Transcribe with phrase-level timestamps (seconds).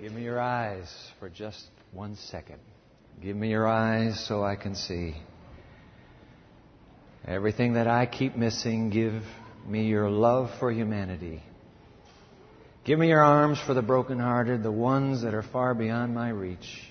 [0.00, 1.62] Give me your eyes for just
[1.92, 2.58] one second.
[3.22, 5.14] Give me your eyes so I can see.
[7.26, 9.22] Everything that I keep missing, give
[9.66, 11.42] me your love for humanity.
[12.84, 16.82] Give me your arms for the brokenhearted, the ones that are far beyond my reach.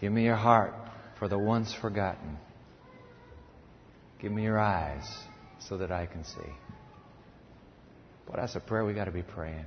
[0.00, 0.74] Give me your heart
[1.18, 2.38] for the once forgotten.
[4.20, 5.04] Give me your eyes
[5.68, 6.52] so that I can see.
[8.28, 9.66] But that's a prayer we got to be praying.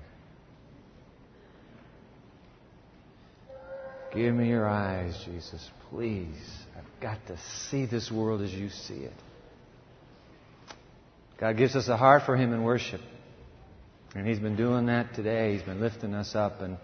[4.16, 6.38] Give me your eyes, Jesus, please.
[6.78, 7.38] I've got to
[7.68, 9.14] see this world as you see it.
[11.38, 13.02] God gives us a heart for Him in worship.
[14.16, 15.52] And He's been doing that today.
[15.54, 16.62] He's been lifting us up.
[16.62, 16.78] And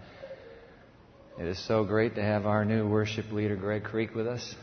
[1.38, 4.54] it is so great to have our new worship leader, Greg Creek, with us.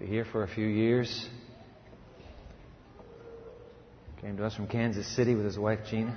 [0.00, 1.28] Be here for a few years.
[4.20, 6.16] Came to us from Kansas City with his wife, Gina.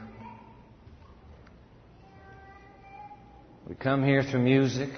[3.70, 4.90] We come here through music,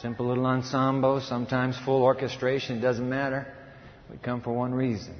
[0.00, 3.46] simple little ensemble, sometimes full orchestration, doesn't matter.
[4.10, 5.16] We come for one reason.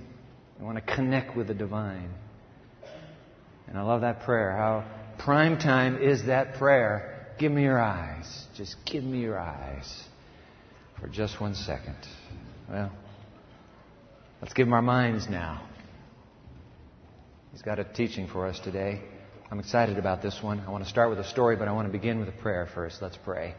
[0.59, 2.11] We want to connect with the divine.
[3.67, 4.53] And I love that prayer.
[4.53, 4.85] How
[5.19, 7.35] prime time is that prayer.
[7.39, 8.47] Give me your eyes.
[8.57, 10.05] Just give me your eyes
[11.01, 11.97] for just one second.
[12.70, 12.93] Well,
[14.41, 15.67] let's give him our minds now.
[17.53, 19.01] He's got a teaching for us today.
[19.51, 20.61] I'm excited about this one.
[20.61, 22.69] I want to start with a story, but I want to begin with a prayer
[22.75, 23.01] first.
[23.01, 23.55] Let's pray.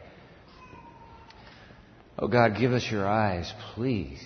[2.18, 4.22] Oh God, give us your eyes, please.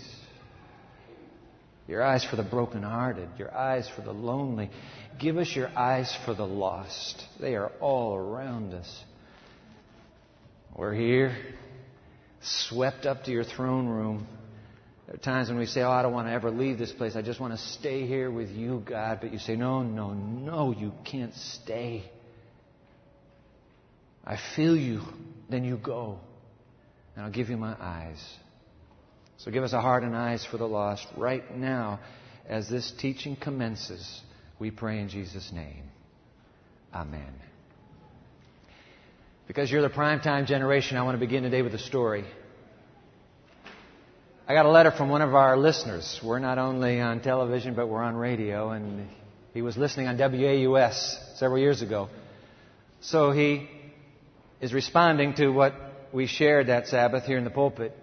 [1.88, 4.70] Your eyes for the brokenhearted, your eyes for the lonely.
[5.18, 7.20] Give us your eyes for the lost.
[7.40, 9.04] They are all around us.
[10.76, 11.36] We're here,
[12.42, 14.28] swept up to your throne room.
[15.06, 17.16] There are times when we say, Oh, I don't want to ever leave this place.
[17.16, 19.18] I just want to stay here with you, God.
[19.20, 22.04] But you say, No, no, no, you can't stay.
[24.24, 25.02] I feel you.
[25.48, 26.20] Then you go.
[27.20, 28.18] And I'll give you my eyes.
[29.36, 32.00] So give us a heart and eyes for the lost right now
[32.48, 34.22] as this teaching commences.
[34.58, 35.82] We pray in Jesus' name.
[36.94, 37.34] Amen.
[39.46, 42.24] Because you're the primetime generation, I want to begin today with a story.
[44.48, 46.18] I got a letter from one of our listeners.
[46.24, 49.10] We're not only on television, but we're on radio, and
[49.52, 52.08] he was listening on WAUS several years ago.
[53.02, 53.68] So he
[54.62, 57.96] is responding to what we shared that Sabbath here in the pulpit.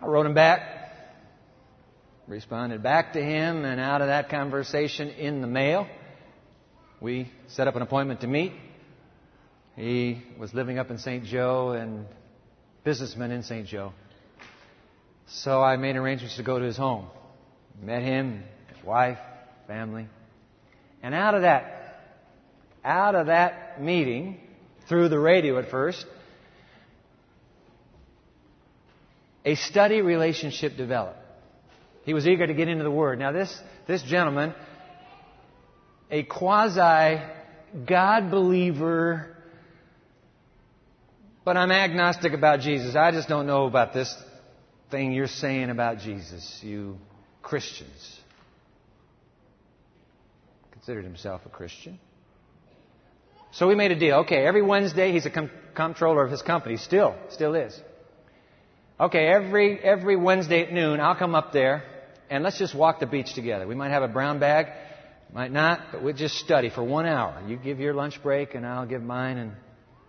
[0.00, 0.60] I wrote him back,
[2.26, 5.86] responded back to him, and out of that conversation in the mail,
[7.00, 8.52] we set up an appointment to meet.
[9.76, 11.24] He was living up in St.
[11.24, 12.06] Joe and
[12.84, 13.66] businessman in St.
[13.66, 13.92] Joe.
[15.26, 17.06] So I made arrangements to go to his home.
[17.80, 18.42] Met him,
[18.74, 19.18] his wife,
[19.66, 20.08] family.
[21.02, 22.18] And out of that,
[22.84, 24.40] out of that meeting,
[24.92, 26.04] through the radio at first,
[29.42, 31.18] a study relationship developed.
[32.04, 33.18] He was eager to get into the Word.
[33.18, 33.58] Now, this,
[33.88, 34.52] this gentleman,
[36.10, 37.22] a quasi
[37.86, 39.34] God believer,
[41.42, 42.94] but I'm agnostic about Jesus.
[42.94, 44.14] I just don't know about this
[44.90, 46.98] thing you're saying about Jesus, you
[47.40, 48.20] Christians.
[50.72, 51.98] Considered himself a Christian.
[53.52, 54.16] So we made a deal.
[54.20, 56.78] Okay, every Wednesday he's a com- comptroller of his company.
[56.78, 57.78] Still, still is.
[58.98, 61.84] Okay, every every Wednesday at noon I'll come up there
[62.30, 63.66] and let's just walk the beach together.
[63.66, 64.68] We might have a brown bag,
[65.34, 67.42] might not, but we'll just study for one hour.
[67.46, 69.52] You give your lunch break and I'll give mine, and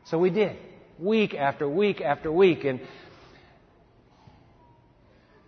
[0.06, 0.56] so we did,
[0.98, 2.80] week after week after week, and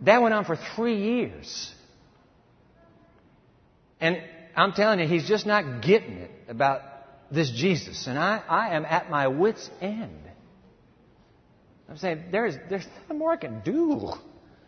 [0.02, 1.74] that went on for three years.
[4.02, 4.22] And
[4.54, 6.82] I'm telling you, he's just not getting it about
[7.32, 8.08] this Jesus.
[8.08, 10.20] And I, I am at my wits' end.
[11.90, 14.12] I'm saying, there's, there's nothing more I can do.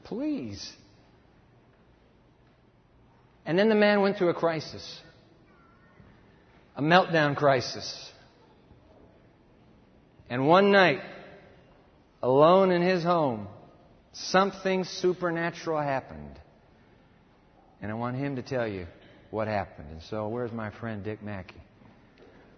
[0.03, 0.71] Please.
[3.45, 5.01] And then the man went through a crisis,
[6.75, 8.11] a meltdown crisis.
[10.29, 11.01] And one night,
[12.21, 13.47] alone in his home,
[14.11, 16.39] something supernatural happened.
[17.81, 18.87] And I want him to tell you
[19.31, 19.91] what happened.
[19.91, 21.61] And so, where's my friend Dick Mackey?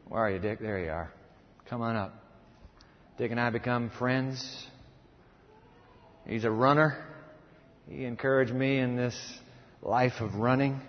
[0.10, 0.60] Where are you, Dick?
[0.60, 1.14] There you are.
[1.70, 2.16] Come on up.
[3.20, 4.66] Dick and I become friends.
[6.26, 6.98] He's a runner.
[7.88, 9.16] He encouraged me in this
[9.84, 10.82] life of running.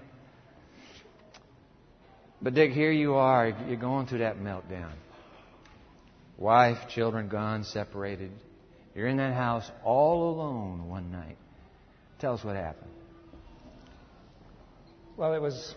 [2.41, 3.49] But Dick, here you are.
[3.69, 4.93] You're going through that meltdown.
[6.39, 8.31] Wife, children gone, separated.
[8.95, 11.37] You're in that house all alone one night.
[12.21, 12.91] Tell us what happened.
[15.19, 15.75] Well, it was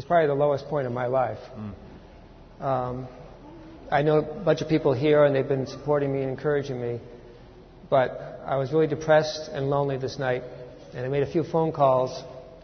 [0.00, 1.38] was probably the lowest point of my life.
[2.58, 3.06] Um,
[3.92, 7.00] I know a bunch of people here, and they've been supporting me and encouraging me.
[7.90, 10.42] But I was really depressed and lonely this night,
[10.94, 12.18] and I made a few phone calls.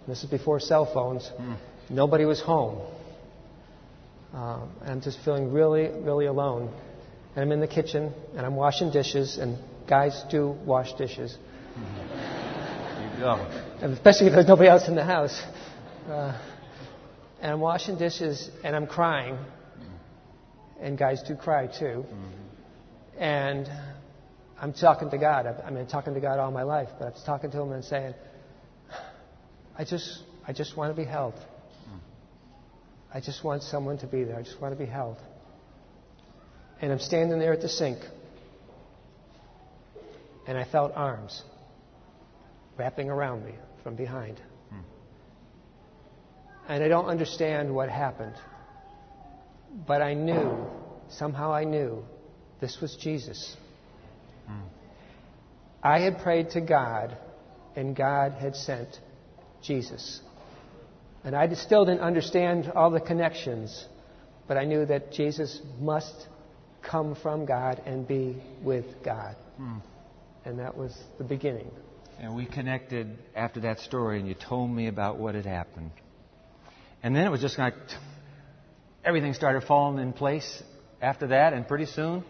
[0.09, 1.31] This is before cell phones.
[1.91, 2.81] Nobody was home.
[4.32, 6.73] Um, and I'm just feeling really, really alone.
[7.35, 11.37] And I'm in the kitchen, and I'm washing dishes, and guys do wash dishes.
[13.82, 15.39] And especially if there's nobody else in the house.
[16.09, 16.39] Uh,
[17.46, 19.38] and I'm washing dishes, and I'm crying.
[20.81, 22.04] And guys do cry too.
[23.16, 23.69] And
[24.60, 25.46] I'm talking to God.
[25.46, 27.70] I've, I've been talking to God all my life, but I was talking to Him
[27.70, 28.14] and saying,
[29.78, 31.34] I just, I just want to be held.
[33.14, 34.37] I just want someone to be there.
[34.37, 35.19] I just want to be held.
[36.81, 38.00] And I'm standing there at the sink,
[40.48, 41.44] and I felt arms
[42.76, 43.52] wrapping around me
[43.84, 44.40] from behind.
[46.69, 48.35] And I don't understand what happened,
[49.87, 50.67] but I knew,
[51.09, 52.05] somehow I knew,
[52.61, 53.57] this was Jesus.
[54.47, 54.63] Hmm.
[55.83, 57.17] I had prayed to God,
[57.77, 58.99] and God had sent
[59.63, 60.21] Jesus.
[61.23, 63.87] And I still didn't understand all the connections,
[64.49, 66.27] but I knew that Jesus must
[66.83, 69.37] come from God and be with God.
[69.57, 69.79] Hmm.
[70.45, 71.71] And that was the beginning.
[72.19, 75.91] And we connected after that story, and you told me about what had happened.
[77.02, 77.75] And then it was just like
[79.04, 80.62] everything started falling in place
[81.00, 82.25] after that, and pretty soon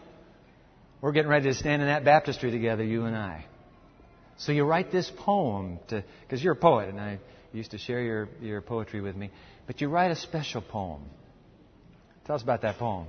[1.00, 3.46] we're getting ready to stand in that baptistry together, you and I.
[4.38, 7.18] So you write this poem because you're a poet, and I
[7.52, 9.30] used to share your, your poetry with me,
[9.66, 11.02] but you write a special poem.
[12.26, 13.06] Tell us about that poem.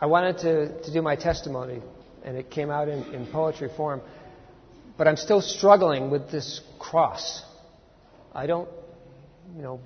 [0.00, 1.82] I wanted to, to do my testimony,
[2.24, 4.00] and it came out in, in poetry form.
[4.96, 7.42] But I'm still struggling with this cross.
[8.34, 8.68] I don't,
[9.56, 9.80] you know,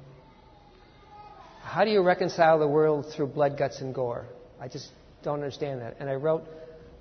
[1.62, 4.26] how do you reconcile the world through blood, guts, and gore?
[4.61, 4.90] I just
[5.22, 5.96] don't understand that.
[5.99, 6.44] And I wrote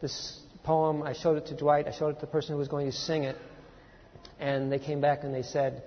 [0.01, 1.03] this poem.
[1.03, 1.87] I showed it to Dwight.
[1.87, 3.35] I showed it to the person who was going to sing it.
[4.39, 5.83] And they came back and they said,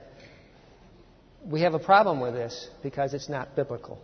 [1.44, 3.99] We have a problem with this because it's not biblical.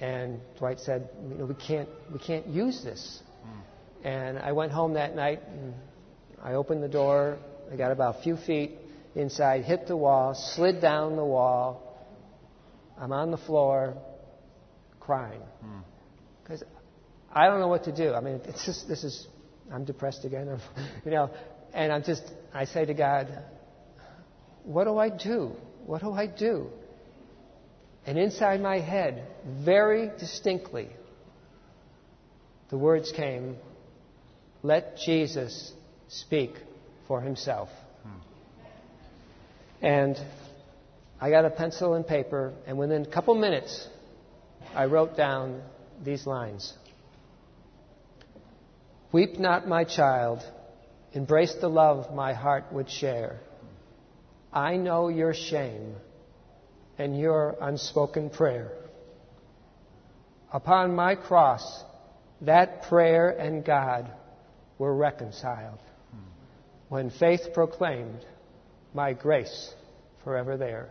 [0.00, 3.22] And Dwight said, you know, we can't, we can't use this.
[3.42, 4.06] Hmm.
[4.06, 5.74] And I went home that night and
[6.42, 7.36] I opened the door.
[7.70, 8.79] I got about a few feet
[9.14, 11.86] inside, hit the wall, slid down the wall.
[12.98, 13.96] I'm on the floor
[14.98, 15.40] crying.
[15.62, 15.78] Hmm.
[16.42, 16.62] Because
[17.32, 18.12] I don't know what to do.
[18.14, 19.26] I mean, it's just, this is,
[19.72, 20.60] I'm depressed again,
[21.04, 21.30] you know,
[21.72, 22.22] and I'm just,
[22.52, 23.42] I say to God,
[24.64, 25.52] what do I do?
[25.86, 26.68] What do I do?
[28.06, 29.26] And inside my head,
[29.64, 30.88] very distinctly,
[32.70, 33.56] the words came,
[34.62, 35.72] let Jesus
[36.08, 36.52] speak
[37.06, 37.68] for himself.
[39.82, 40.18] And
[41.20, 43.88] I got a pencil and paper, and within a couple minutes,
[44.74, 45.62] I wrote down
[46.04, 46.74] these lines
[49.12, 50.40] Weep not, my child,
[51.12, 53.40] embrace the love my heart would share.
[54.52, 55.96] I know your shame
[56.96, 58.70] and your unspoken prayer.
[60.52, 61.84] Upon my cross,
[62.42, 64.10] that prayer and God
[64.78, 65.78] were reconciled
[66.88, 68.24] when faith proclaimed,
[68.94, 69.74] My grace
[70.24, 70.88] forever there.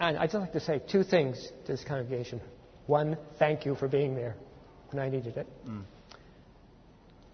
[0.00, 2.40] And I'd just like to say two things to this congregation.
[2.86, 4.34] One, thank you for being there
[4.90, 5.46] when I needed it.
[5.66, 5.82] Mm.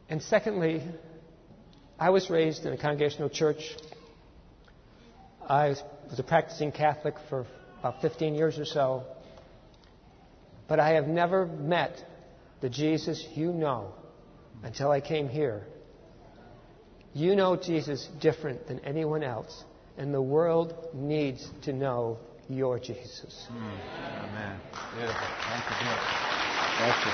[0.09, 0.83] And secondly,
[1.99, 3.77] I was raised in a congregational church.
[5.49, 5.69] I
[6.09, 7.47] was a practicing Catholic for
[7.81, 9.05] about 15 years or so.
[10.69, 12.05] But I have never met
[12.61, 13.93] the Jesus you know
[14.63, 15.65] until I came here.
[17.13, 19.65] You know Jesus different than anyone else,
[19.99, 23.47] and the world needs to know your Jesus.
[23.49, 23.57] Hmm.
[23.57, 24.61] Amen.
[24.97, 25.27] Beautiful.
[25.49, 25.97] Thank you.
[26.79, 27.13] Thank you.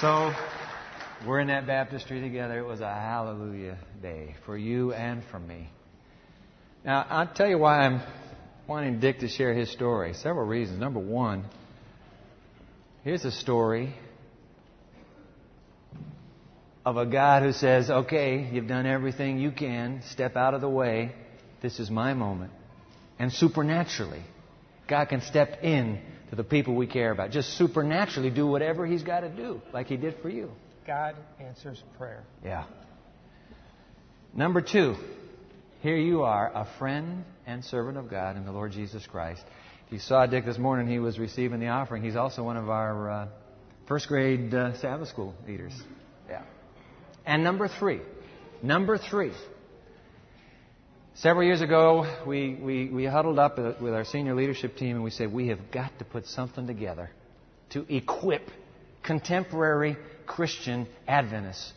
[0.00, 0.32] So,
[1.26, 2.58] we're in that baptistry together.
[2.58, 5.68] It was a hallelujah day for you and for me.
[6.84, 8.00] Now, I'll tell you why I'm
[8.68, 10.14] wanting Dick to share his story.
[10.14, 10.78] Several reasons.
[10.78, 11.44] Number one,
[13.04, 13.94] here's a story
[16.84, 20.68] of a God who says, okay, you've done everything you can, step out of the
[20.68, 21.12] way,
[21.60, 22.52] this is my moment.
[23.18, 24.22] And supernaturally,
[24.88, 26.00] God can step in
[26.30, 27.30] to the people we care about.
[27.30, 30.50] Just supernaturally do whatever He's got to do, like He did for you.
[30.86, 32.24] God answers prayer.
[32.44, 32.64] Yeah.
[34.34, 34.94] Number two,
[35.80, 39.42] here you are, a friend and servant of God in the Lord Jesus Christ.
[39.90, 42.02] You saw Dick this morning, he was receiving the offering.
[42.02, 43.28] He's also one of our uh,
[43.86, 45.72] first grade uh, Sabbath school leaders.
[46.28, 46.42] Yeah.
[47.24, 48.00] And number three.
[48.62, 49.32] Number three.
[51.14, 55.10] Several years ago, we, we, we huddled up with our senior leadership team and we
[55.10, 57.10] said, we have got to put something together
[57.70, 58.42] to equip
[59.02, 61.72] contemporary Christian Adventists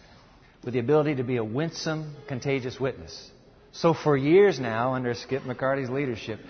[0.65, 3.31] with the ability to be a winsome, contagious witness.
[3.71, 6.41] So for years now, under Skip MacCarty's leadership,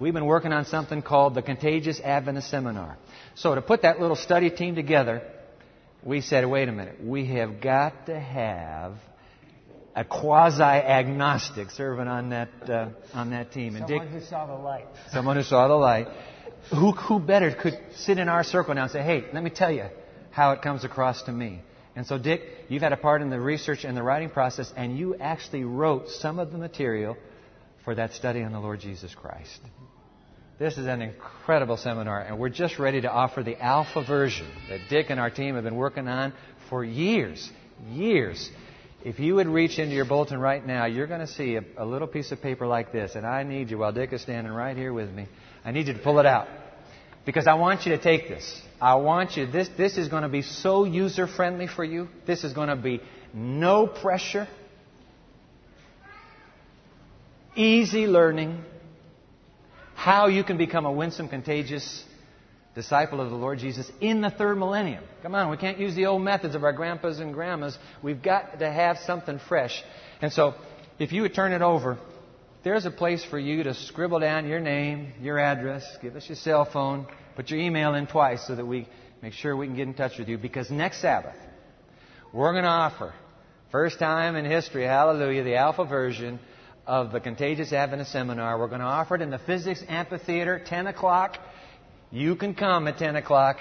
[0.00, 2.98] we've been working on something called the Contagious Adventist Seminar.
[3.34, 5.22] So to put that little study team together,
[6.02, 8.94] we said, wait a minute, we have got to have
[9.94, 13.76] a quasi-agnostic serving on that uh, on that team.
[13.76, 14.86] And someone Dick, who saw the light.
[15.10, 16.08] Someone who saw the light.
[16.70, 19.72] Who who better could sit in our circle now and say, hey, let me tell
[19.72, 19.86] you
[20.30, 21.62] how it comes across to me.
[21.94, 24.98] And so, Dick, you've had a part in the research and the writing process, and
[24.98, 27.16] you actually wrote some of the material
[27.84, 29.60] for that study on the Lord Jesus Christ.
[30.58, 34.80] This is an incredible seminar, and we're just ready to offer the alpha version that
[34.88, 36.32] Dick and our team have been working on
[36.70, 37.50] for years.
[37.90, 38.50] Years.
[39.04, 41.84] If you would reach into your bulletin right now, you're going to see a, a,
[41.84, 44.74] little piece of paper like this, and I need you, while Dick is standing right
[44.74, 45.26] here with me,
[45.62, 46.48] I need you to pull it out.
[47.26, 48.62] Because I want you to take this.
[48.80, 52.08] I want you, this, this is going to be so user friendly for you.
[52.26, 53.02] This is going to be
[53.34, 54.48] no pressure,
[57.54, 58.64] easy learning,
[60.06, 62.04] how you can become a winsome, contagious
[62.76, 65.02] disciple of the Lord Jesus in the third millennium.
[65.20, 67.76] Come on, we can't use the old methods of our grandpas and grandmas.
[68.04, 69.82] We've got to have something fresh.
[70.22, 70.54] And so,
[71.00, 71.98] if you would turn it over,
[72.62, 76.36] there's a place for you to scribble down your name, your address, give us your
[76.36, 78.86] cell phone, put your email in twice so that we
[79.22, 80.38] make sure we can get in touch with you.
[80.38, 81.34] Because next Sabbath,
[82.32, 83.12] we're going to offer,
[83.72, 86.38] first time in history, hallelujah, the alpha version
[86.86, 88.58] of the Contagious Adventist Seminar.
[88.58, 91.36] We're going to offer it in the Physics Amphitheater, 10 o'clock.
[92.12, 93.58] You can come at 10 o'clock.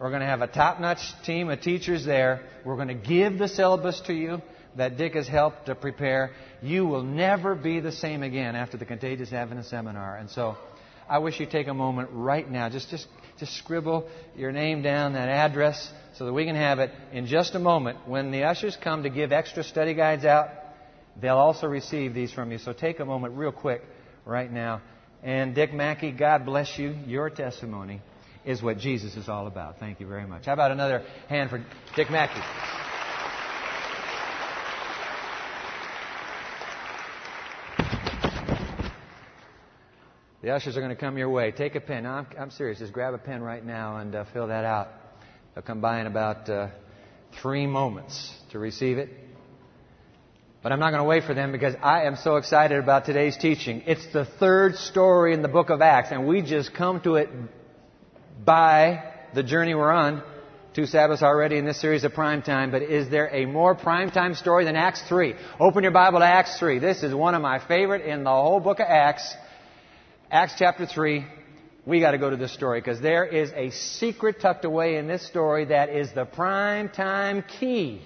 [0.00, 2.42] We're going to have a top notch team of teachers there.
[2.64, 4.42] We're going to give the syllabus to you
[4.76, 6.32] that Dick has helped to prepare.
[6.62, 10.16] You will never be the same again after the Contagious Adventist Seminar.
[10.16, 10.56] And so
[11.08, 12.68] I wish you'd take a moment right now.
[12.70, 13.06] Just, just,
[13.38, 17.54] just scribble your name down, that address, so that we can have it in just
[17.54, 18.08] a moment.
[18.08, 20.48] When the ushers come to give extra study guides out,
[21.20, 22.58] They'll also receive these from you.
[22.58, 23.82] So take a moment, real quick,
[24.24, 24.82] right now.
[25.22, 26.94] And Dick Mackey, God bless you.
[27.06, 28.00] Your testimony
[28.44, 29.78] is what Jesus is all about.
[29.78, 30.46] Thank you very much.
[30.46, 31.64] How about another hand for
[31.96, 32.40] Dick Mackey?
[40.42, 41.52] The ushers are going to come your way.
[41.52, 42.02] Take a pen.
[42.02, 42.78] No, I'm, I'm, serious.
[42.78, 44.88] Just grab a pen right now and uh, fill that out.
[45.54, 46.68] They'll come by in about uh,
[47.40, 49.08] three moments to receive it.
[50.64, 53.36] But I'm not going to wait for them because I am so excited about today's
[53.36, 53.82] teaching.
[53.86, 57.28] It's the third story in the book of Acts, and we just come to it
[58.46, 59.04] by
[59.34, 60.22] the journey we're on.
[60.74, 64.10] Two Sabbaths already in this series of prime time, but is there a more prime
[64.10, 65.34] time story than Acts 3?
[65.60, 66.78] Open your Bible to Acts 3.
[66.78, 69.34] This is one of my favorite in the whole book of Acts.
[70.30, 71.26] Acts chapter 3.
[71.84, 75.08] We got to go to this story because there is a secret tucked away in
[75.08, 78.00] this story that is the prime time key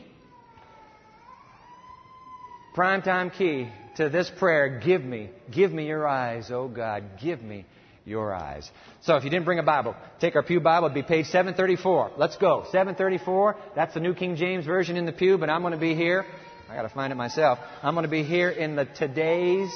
[2.78, 7.66] primetime key to this prayer give me, give me your eyes, oh God, give me
[8.04, 8.70] your eyes.
[9.02, 12.12] So if you didn't bring a Bible, take our Pew Bible, it'd be page 734.
[12.16, 12.64] Let's go.
[12.70, 15.96] 734, that's the New King James Version in the pew, but I'm going to be
[15.96, 16.24] here.
[16.70, 17.58] I got to find it myself.
[17.82, 19.70] I'm going to be here in the today's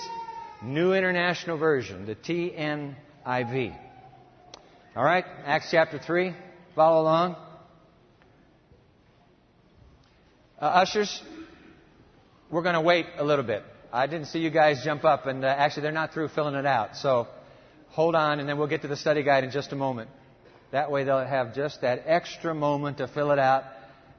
[0.62, 3.76] New International Version, the TNIV.
[4.94, 6.35] All right, Acts chapter 3.
[6.76, 7.37] Follow along.
[10.61, 11.23] Uh, ushers,
[12.52, 13.64] we're going to wait a little bit.
[13.90, 16.66] I didn't see you guys jump up, and uh, actually, they're not through filling it
[16.66, 16.97] out.
[16.97, 17.26] So
[17.88, 20.11] hold on, and then we'll get to the study guide in just a moment.
[20.71, 23.64] That way, they'll have just that extra moment to fill it out.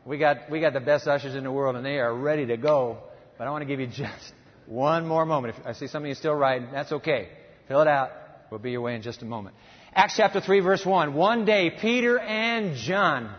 [0.04, 2.58] We got, we got the best ushers in the world, and they are ready to
[2.58, 2.98] go.
[3.38, 4.34] But I want to give you just
[4.66, 5.56] one more moment.
[5.56, 7.30] If I see some of you still writing, that's okay.
[7.68, 8.10] Fill it out.
[8.50, 9.56] We'll be your way in just a moment.
[9.94, 11.14] Acts chapter 3, verse 1.
[11.14, 13.34] One day, Peter and John.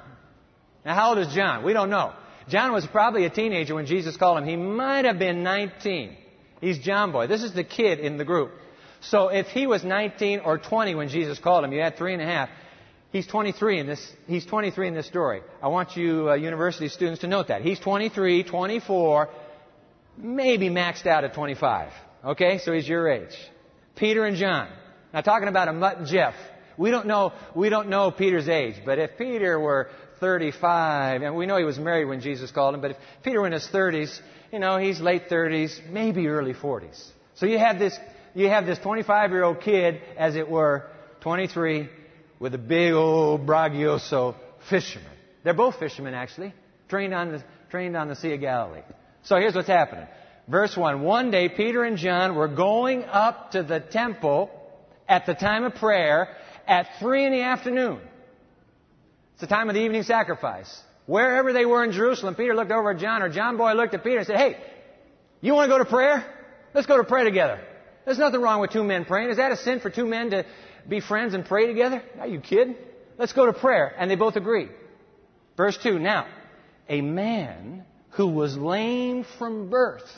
[0.85, 1.65] Now, how old is John?
[1.65, 2.13] We don't know.
[2.49, 4.47] John was probably a teenager when Jesus called him.
[4.47, 6.17] He might have been 19.
[6.61, 7.27] He's John Boy.
[7.27, 8.53] This is the kid in the group.
[9.01, 12.23] So if he was 19 or 20 when Jesus called him, you had three and
[12.23, 12.49] a half.
[13.13, 14.13] He's 23 in this.
[14.27, 15.43] He's 23 in this story.
[15.63, 19.29] I want you uh, university students to note that he's 23, 24,
[20.17, 21.93] maybe maxed out at 25.
[22.25, 23.37] Okay, so he's your age.
[23.95, 24.69] Peter and John.
[25.13, 26.35] Now talking about a Mutt Jeff.
[26.77, 27.33] We don't know.
[27.55, 29.89] We don't know Peter's age, but if Peter were
[30.25, 31.23] 35.
[31.23, 33.53] And we know he was married when Jesus called him, but if Peter were in
[33.53, 34.19] his 30s,
[34.53, 37.11] you know, he's late 30s, maybe early 40s.
[37.35, 37.99] So you have this,
[38.35, 40.89] you have this 25 year old kid, as it were,
[41.21, 41.91] 23,
[42.39, 44.35] with a big old bragioso
[44.71, 45.11] fisherman.
[45.43, 46.55] They're both fishermen, actually,
[46.89, 48.83] trained on the, trained on the Sea of Galilee.
[49.25, 50.07] So here's what's happening.
[50.49, 51.03] Verse 1.
[51.03, 54.51] One day, Peter and John were going up to the temple
[55.09, 56.35] at the time of prayer
[56.67, 58.01] at 3 in the afternoon.
[59.33, 60.83] It's the time of the evening sacrifice.
[61.07, 64.05] Wherever they were in Jerusalem, Peter looked over at John, or John boy looked at
[64.05, 64.57] Peter and said, Hey,
[65.41, 66.25] you want to go to prayer?
[66.73, 67.61] Let's go to pray together.
[68.05, 69.31] There's nothing wrong with two men praying.
[69.31, 70.47] Is that a sin for two men to
[70.89, 72.03] be friends and pray together?
[72.19, 72.77] Are you kidding?
[73.19, 73.95] Let's go to prayer.
[73.97, 74.69] And they both agree.
[75.57, 75.99] Verse 2.
[75.99, 76.27] Now,
[76.89, 80.09] a man who was lame from birth.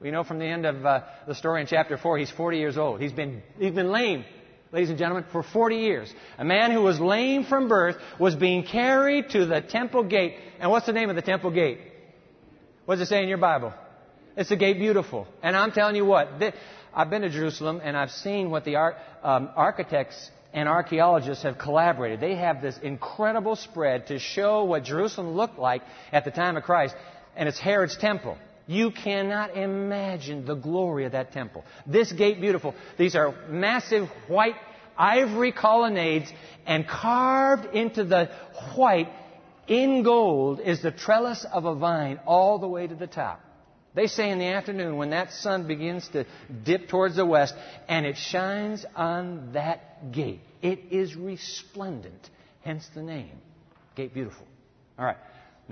[0.00, 2.76] We know from the end of uh, the story in chapter 4, he's 40 years
[2.76, 3.00] old.
[3.00, 4.24] He's been, he's been lame,
[4.72, 6.12] ladies and gentlemen, for 40 years.
[6.38, 10.36] A man who was lame from birth was being carried to the temple gate.
[10.58, 11.78] And what's the name of the temple gate?
[12.86, 13.74] What does it say in your Bible?
[14.34, 15.28] It's the gate beautiful.
[15.42, 16.28] And I'm telling you what,
[16.94, 22.20] I've been to Jerusalem and I've seen what the um, architects and archaeologists have collaborated.
[22.20, 26.62] They have this incredible spread to show what Jerusalem looked like at the time of
[26.62, 26.94] Christ,
[27.36, 28.36] and it's Herod's temple.
[28.72, 31.64] You cannot imagine the glory of that temple.
[31.86, 32.74] This gate beautiful.
[32.98, 34.56] These are massive white
[34.96, 36.32] ivory colonnades,
[36.66, 38.30] and carved into the
[38.74, 39.08] white
[39.66, 43.40] in gold is the trellis of a vine all the way to the top.
[43.94, 46.24] They say in the afternoon when that sun begins to
[46.64, 47.54] dip towards the west
[47.88, 50.40] and it shines on that gate.
[50.62, 52.30] It is resplendent,
[52.62, 53.32] hence the name.
[53.94, 54.46] Gate Beautiful.
[54.98, 55.18] All right.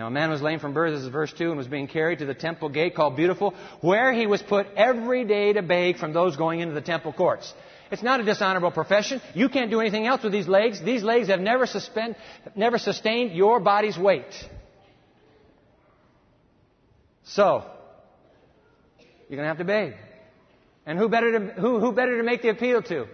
[0.00, 2.20] Now a man was lame from birth, this is verse 2, and was being carried
[2.20, 3.52] to the temple gate called Beautiful,
[3.82, 7.52] where he was put every day to beg from those going into the temple courts.
[7.90, 9.20] It's not a dishonorable profession.
[9.34, 10.80] You can't do anything else with these legs.
[10.80, 12.16] These legs have never, suspend,
[12.56, 14.32] never sustained your body's weight.
[17.24, 17.66] So,
[19.28, 19.96] you're going to have to beg.
[20.86, 23.06] And who better, to, who, who better to make the appeal to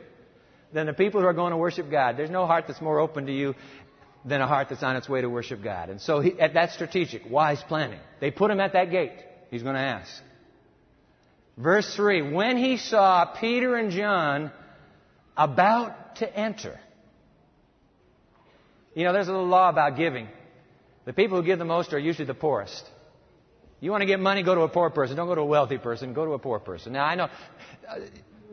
[0.73, 2.17] than the people who are going to worship God?
[2.17, 3.57] There's no heart that's more open to you
[4.27, 5.89] than a heart that's on its way to worship God.
[5.89, 8.01] And so he, that's strategic, wise planning.
[8.21, 9.13] They put him at that gate.
[9.51, 10.11] He's going to ask.
[11.57, 14.51] Verse 3 When he saw Peter and John
[15.37, 16.79] about to enter,
[18.95, 20.29] you know, there's a little law about giving.
[21.05, 22.85] The people who give the most are usually the poorest.
[23.79, 25.17] You want to get money, go to a poor person.
[25.17, 26.15] Don't go to a wealthy person.
[26.15, 26.95] Go to a poor person.
[26.95, 27.99] Now, I know uh,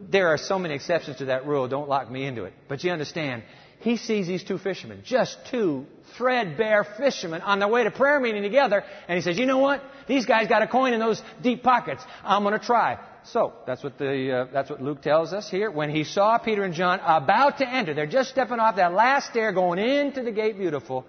[0.10, 1.68] there are so many exceptions to that rule.
[1.68, 2.54] Don't lock me into it.
[2.68, 3.44] But you understand,
[3.84, 5.86] he sees these two fishermen, just two
[6.18, 9.82] threadbare fishermen on their way to prayer meeting together, and he says, you know what?
[10.08, 12.02] These guys got a coin in those deep pockets.
[12.24, 12.98] I'm going to try.
[13.26, 15.72] So that's what the uh, that's what Luke tells us here.
[15.72, 19.30] When he saw Peter and John about to enter, they're just stepping off that last
[19.30, 20.58] stair, going into the gate.
[20.58, 21.06] Beautiful.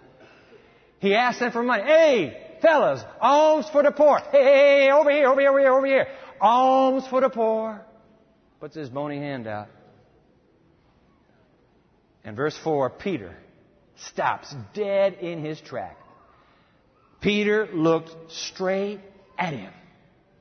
[0.98, 1.82] He asked them for money.
[1.82, 4.18] Hey, Fellas, alms for the poor.
[4.30, 6.06] Hey, hey, hey, over here, over here, over here, over here.
[6.40, 7.84] Alms for the poor.
[8.60, 9.68] Puts his bony hand out.
[12.24, 13.34] And verse 4, Peter
[13.96, 15.98] stops dead in his track.
[17.20, 19.00] Peter looked straight
[19.38, 19.72] at him,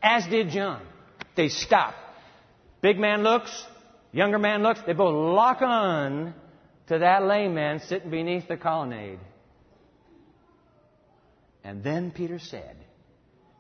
[0.02, 0.82] as did John.
[1.36, 1.96] They stop.
[2.82, 3.66] Big man looks,
[4.12, 4.82] younger man looks.
[4.86, 6.34] They both lock on
[6.88, 9.20] to that lame man sitting beneath the colonnade.
[11.64, 12.76] And then Peter said,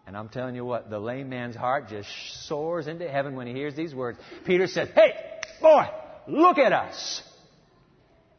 [0.05, 2.09] and I'm telling you what, the lame man's heart just
[2.47, 4.19] soars into heaven when he hears these words.
[4.45, 5.13] Peter says, Hey,
[5.61, 5.85] boy,
[6.27, 7.21] look at us.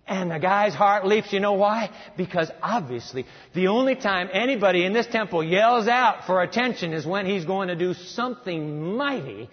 [0.07, 1.33] And the guy's heart leaps.
[1.33, 1.91] You know why?
[2.17, 7.25] Because obviously, the only time anybody in this temple yells out for attention is when
[7.25, 9.49] he's going to do something mighty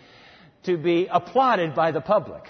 [0.64, 2.44] to be applauded by the public.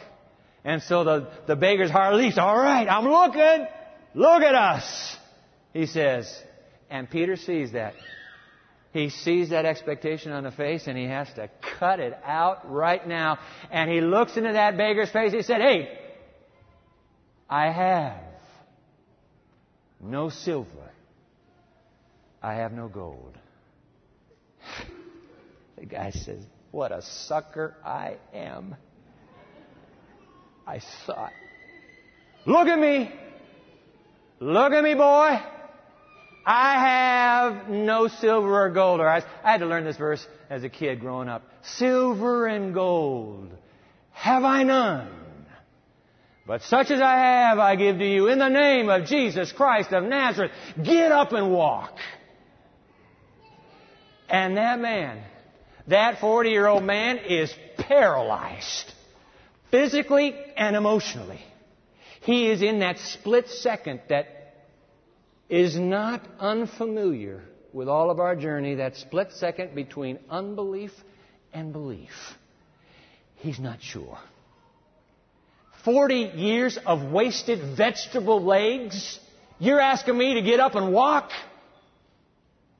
[0.63, 2.37] And so the, the beggar's heart leaps.
[2.39, 3.67] All right, I'm looking.
[4.15, 5.17] Look at us.
[5.73, 6.43] He says,
[6.89, 7.93] and Peter sees that.
[8.93, 13.05] He sees that expectation on the face and he has to cut it out right
[13.07, 13.39] now.
[13.71, 15.31] And he looks into that beggar's face.
[15.31, 15.97] He said, Hey,
[17.51, 18.23] I have
[19.99, 20.89] no silver.
[22.41, 23.37] I have no gold.
[25.77, 28.75] The guy says, What a sucker I am.
[30.67, 31.31] I thought,
[32.45, 33.11] Look at me.
[34.39, 35.39] Look at me, boy.
[36.45, 39.01] I have no silver or gold.
[39.01, 41.43] I had to learn this verse as a kid growing up.
[41.63, 43.49] Silver and gold
[44.11, 45.20] have I none.
[46.51, 49.93] But such as I have, I give to you in the name of Jesus Christ
[49.93, 50.51] of Nazareth.
[50.83, 51.95] Get up and walk.
[54.27, 55.23] And that man,
[55.87, 58.91] that 40 year old man is paralyzed.
[59.69, 61.39] Physically and emotionally.
[62.19, 64.27] He is in that split second that
[65.47, 70.91] is not unfamiliar with all of our journey, that split second between unbelief
[71.53, 72.11] and belief.
[73.35, 74.19] He's not sure.
[75.83, 79.19] 40 years of wasted vegetable legs?
[79.59, 81.31] You're asking me to get up and walk?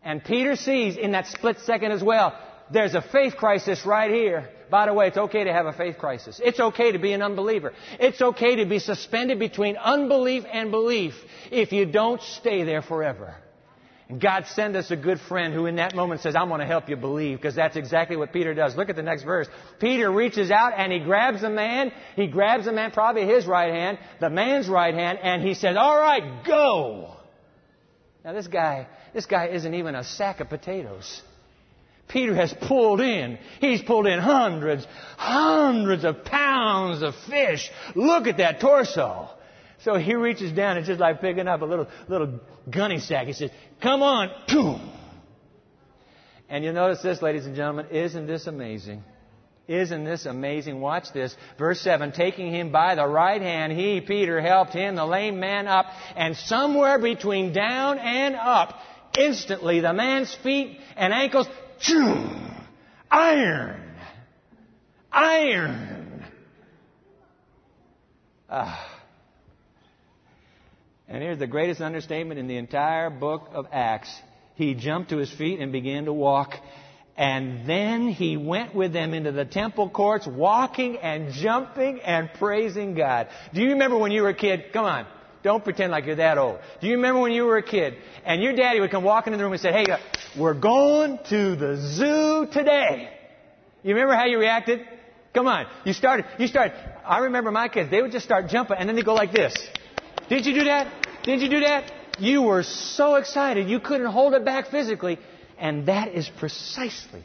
[0.04, 2.38] And Peter sees in that split second as well,
[2.72, 4.50] there's a faith crisis right here.
[4.70, 6.40] By the way, it's okay to have a faith crisis.
[6.44, 7.74] It's okay to be an unbeliever.
[8.00, 11.14] It's okay to be suspended between unbelief and belief
[11.52, 13.36] if you don't stay there forever.
[14.20, 16.90] God send us a good friend who in that moment says, I'm going to help
[16.90, 18.76] you believe, because that's exactly what Peter does.
[18.76, 19.48] Look at the next verse.
[19.80, 21.92] Peter reaches out and he grabs the man.
[22.16, 25.78] He grabs the man, probably his right hand, the man's right hand, and he says,
[25.78, 27.16] all right, go.
[28.26, 31.22] Now this guy, this guy isn't even a sack of potatoes.
[32.08, 33.40] Peter has pulled in.
[33.62, 34.86] He's pulled in hundreds,
[35.18, 37.72] hundreds of pounds of fish.
[37.96, 39.30] Look at that torso.
[39.84, 42.40] So he reaches down It's just like picking up a little, little
[42.70, 43.28] gunny sack.
[43.28, 43.50] He says,
[43.82, 44.30] come on.
[46.50, 47.88] And you'll notice this, ladies and gentlemen.
[47.92, 49.04] Isn't this amazing?
[49.68, 50.82] Isn't this amazing?
[50.82, 51.36] Watch this.
[51.58, 55.68] Verse 7 Taking him by the right hand, he, Peter, helped him, the lame man,
[55.68, 58.78] up, and somewhere between down and up,
[59.18, 61.48] instantly the man's feet and ankles
[63.10, 63.82] Iron.
[65.12, 66.26] Iron.
[68.50, 68.91] Ah.
[71.12, 74.10] And here's the greatest understatement in the entire book of Acts.
[74.56, 76.54] He jumped to his feet and began to walk.
[77.18, 82.96] And then he went with them into the temple courts, walking and jumping and praising
[82.96, 83.28] God.
[83.54, 84.72] Do you remember when you were a kid?
[84.72, 85.06] Come on.
[85.44, 86.60] Don't pretend like you're that old.
[86.80, 87.96] Do you remember when you were a kid
[88.26, 89.98] and your daddy would come walking in the room and say, Hey, uh,
[90.40, 93.10] we're going to the zoo today.
[93.84, 94.88] You remember how you reacted?
[95.34, 95.66] Come on.
[95.84, 96.74] You started, you started.
[97.06, 99.54] I remember my kids, they would just start jumping and then they go like this.
[100.32, 100.88] Did you do that?
[101.24, 101.92] Did you do that?
[102.18, 105.20] You were so excited you couldn't hold it back physically.
[105.60, 107.24] And that is precisely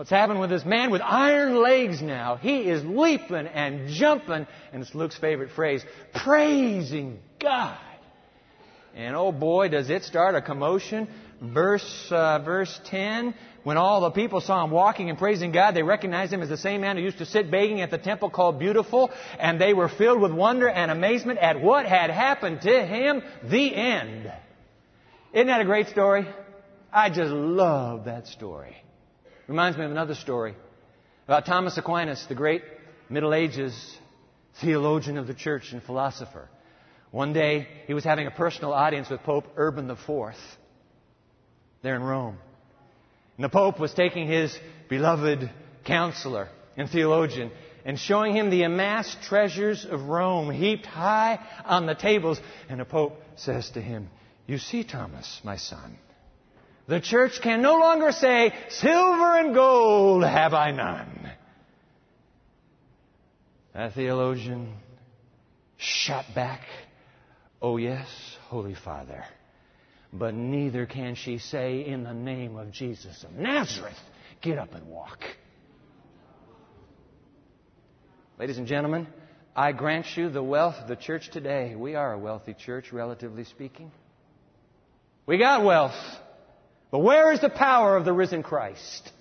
[0.00, 2.36] What's happened with this man with iron legs now?
[2.36, 7.76] He is leaping and jumping, and it's Luke's favorite phrase, praising God.
[8.94, 11.06] And oh boy, does it start a commotion.
[11.40, 15.82] Verse, uh, verse 10, when all the people saw him walking and praising God, they
[15.82, 18.58] recognized him as the same man who used to sit begging at the temple called
[18.58, 23.22] Beautiful, and they were filled with wonder and amazement at what had happened to him.
[23.44, 24.30] The end.
[25.32, 26.28] Isn't that a great story?
[26.92, 28.76] I just love that story.
[29.46, 30.54] Reminds me of another story
[31.26, 32.62] about Thomas Aquinas, the great
[33.08, 33.74] Middle Ages
[34.60, 36.50] theologian of the church and philosopher.
[37.12, 40.34] One day, he was having a personal audience with Pope Urban IV
[41.82, 42.38] there in Rome.
[43.36, 44.56] And the Pope was taking his
[44.88, 45.50] beloved
[45.84, 47.50] counselor and theologian
[47.84, 52.40] and showing him the amassed treasures of Rome heaped high on the tables.
[52.68, 54.10] And the Pope says to him,
[54.46, 55.96] You see, Thomas, my son,
[56.86, 61.32] the church can no longer say, Silver and gold have I none.
[63.72, 64.74] That theologian
[65.78, 66.62] shot back,
[67.62, 68.08] Oh, yes,
[68.48, 69.24] Holy Father.
[70.12, 73.98] But neither can she say, In the name of Jesus of Nazareth,
[74.40, 75.20] get up and walk.
[78.38, 79.06] Ladies and gentlemen,
[79.54, 81.74] I grant you the wealth of the church today.
[81.76, 83.92] We are a wealthy church, relatively speaking.
[85.26, 85.94] We got wealth.
[86.90, 89.12] But where is the power of the risen Christ?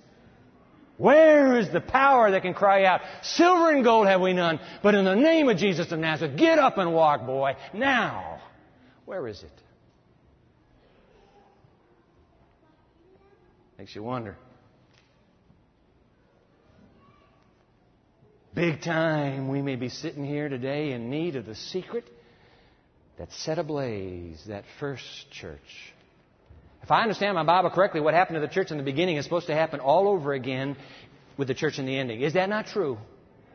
[0.97, 4.95] Where is the power that can cry out, Silver and gold have we none, but
[4.95, 8.41] in the name of Jesus of Nazareth, get up and walk, boy, now.
[9.05, 9.51] Where is it?
[13.79, 14.35] Makes you wonder.
[18.53, 22.03] Big time, we may be sitting here today in need of the secret
[23.17, 25.93] that set ablaze that first church.
[26.83, 29.23] If I understand my Bible correctly, what happened to the church in the beginning is
[29.23, 30.75] supposed to happen all over again
[31.37, 32.19] with the church in the ending.
[32.19, 32.97] Is that not true?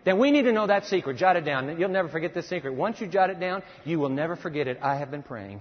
[0.06, 1.18] Then we need to know that secret.
[1.18, 1.78] Jot it down.
[1.78, 2.72] You'll never forget this secret.
[2.72, 4.78] Once you jot it down, you will never forget it.
[4.80, 5.60] I have been praying.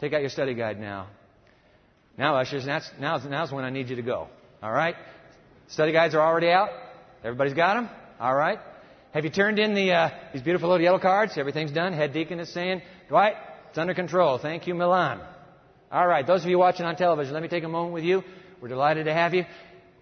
[0.00, 1.08] Take out your study guide now.
[2.18, 4.26] Now, ushers, that's, now's, now's when I need you to go.
[4.60, 4.96] All right?
[5.68, 6.70] Study guides are already out.
[7.22, 7.88] Everybody's got them?
[8.18, 8.58] All right?
[9.12, 11.38] Have you turned in the, uh, these beautiful little yellow cards?
[11.38, 11.92] Everything's done.
[11.92, 13.34] Head deacon is saying, Dwight,
[13.68, 14.38] it's under control.
[14.38, 15.20] Thank you, Milan.
[15.92, 18.22] All right, those of you watching on television, let me take a moment with you.
[18.60, 19.44] We're delighted to have you.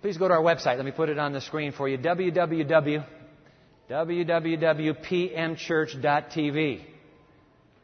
[0.01, 0.77] Please go to our website.
[0.77, 1.99] Let me put it on the screen for you.
[1.99, 3.05] www.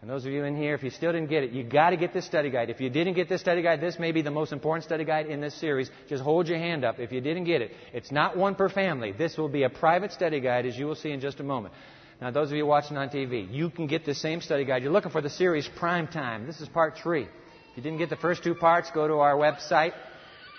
[0.02, 1.96] And those of you in here, if you still didn't get it, you got to
[1.96, 2.70] get this study guide.
[2.70, 5.26] If you didn't get this study guide, this may be the most important study guide
[5.26, 5.92] in this series.
[6.08, 7.70] Just hold your hand up if you didn't get it.
[7.92, 9.12] It's not one per family.
[9.12, 11.72] This will be a private study guide, as you will see in just a moment.
[12.20, 14.82] Now, those of you watching on TV, you can get the same study guide.
[14.82, 16.48] You're looking for the series Prime Time.
[16.48, 17.22] This is part three.
[17.22, 19.92] If you didn't get the first two parts, go to our website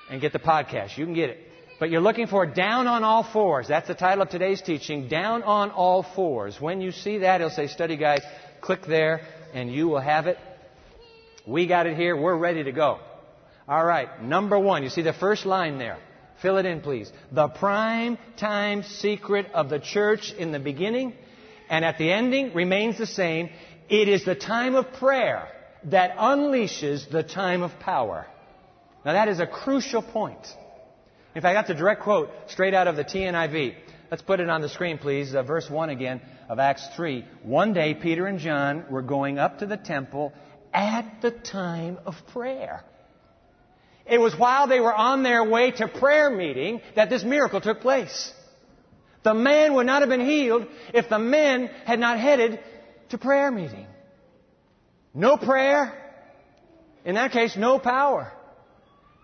[0.09, 0.97] and get the podcast.
[0.97, 1.39] You can get it.
[1.81, 3.67] But you're looking for Down on All Fours.
[3.67, 6.61] That's the title of today's teaching, Down on All Fours.
[6.61, 8.21] When you see that, it'll say Study Guide.
[8.63, 9.21] Click there
[9.53, 10.37] and you will have it.
[11.45, 12.15] We got it here.
[12.15, 12.99] We're ready to go.
[13.67, 14.83] All right, number one.
[14.83, 15.97] You see the first line there.
[16.41, 17.11] Fill it in, please.
[17.33, 21.13] The prime time secret of the church in the beginning
[21.69, 23.49] and at the ending remains the same.
[23.89, 25.49] It is the time of prayer
[25.85, 28.25] that unleashes the time of power.
[29.03, 30.45] Now that is a crucial point.
[31.35, 33.75] If I got the direct quote straight out of the TNIV,
[34.13, 35.33] let's put it on the screen, please.
[35.33, 37.25] Uh, verse 1 again of Acts 3.
[37.41, 40.33] One day, Peter and John were going up to the temple
[40.71, 42.83] at the time of prayer.
[44.05, 47.81] It was while they were on their way to prayer meeting that this miracle took
[47.81, 48.31] place.
[49.23, 52.59] The man would not have been healed if the men had not headed
[53.09, 53.87] to prayer meeting.
[55.15, 55.91] No prayer.
[57.03, 58.31] In that case, no power.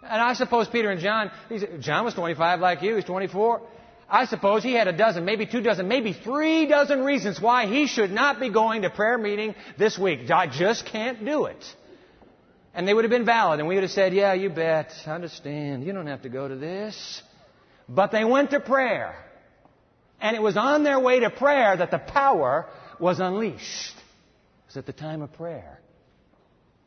[0.01, 1.29] And I suppose Peter and John,
[1.79, 3.61] John was 25 like you, he's 24.
[4.09, 7.85] I suppose he had a dozen, maybe two dozen, maybe three dozen reasons why he
[7.85, 10.29] should not be going to prayer meeting this week.
[10.31, 11.63] I just can't do it.
[12.73, 14.91] And they would have been valid, and we would have said, Yeah, you bet.
[15.05, 15.83] I understand.
[15.83, 17.21] You don't have to go to this.
[17.87, 19.15] But they went to prayer.
[20.21, 22.67] And it was on their way to prayer that the power
[22.99, 23.95] was unleashed.
[23.95, 25.79] It was at the time of prayer.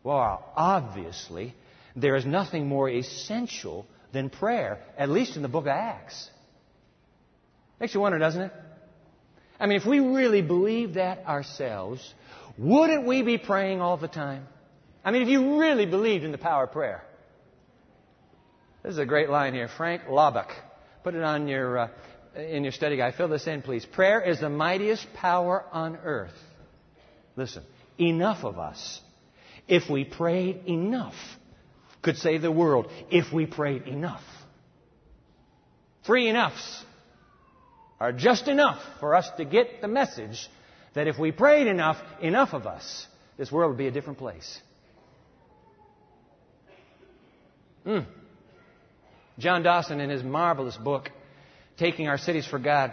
[0.05, 1.55] Well, obviously,
[1.97, 6.29] there is nothing more essential than prayer, at least in the book of Acts.
[7.83, 8.53] Makes you wonder, doesn't it?
[9.59, 12.14] I mean, if we really believe that ourselves,
[12.57, 14.47] wouldn't we be praying all the time?
[15.05, 17.03] I mean, if you really believed in the power of prayer.
[18.85, 19.66] This is a great line here.
[19.66, 20.53] Frank Laubach.
[21.03, 21.88] Put it on your, uh,
[22.37, 23.16] in your study guide.
[23.16, 23.85] Fill this in, please.
[23.85, 26.38] Prayer is the mightiest power on earth.
[27.35, 27.64] Listen,
[27.99, 29.01] enough of us,
[29.66, 31.16] if we prayed enough,
[32.01, 34.23] could save the world if we prayed enough.
[36.05, 36.85] Three enoughs
[38.03, 40.51] are just enough for us to get the message
[40.95, 43.07] that if we prayed enough, enough of us,
[43.38, 44.61] this world would be a different place.
[47.87, 48.05] Mm.
[49.38, 51.11] John Dawson, in his marvelous book,
[51.79, 52.93] Taking Our Cities for God,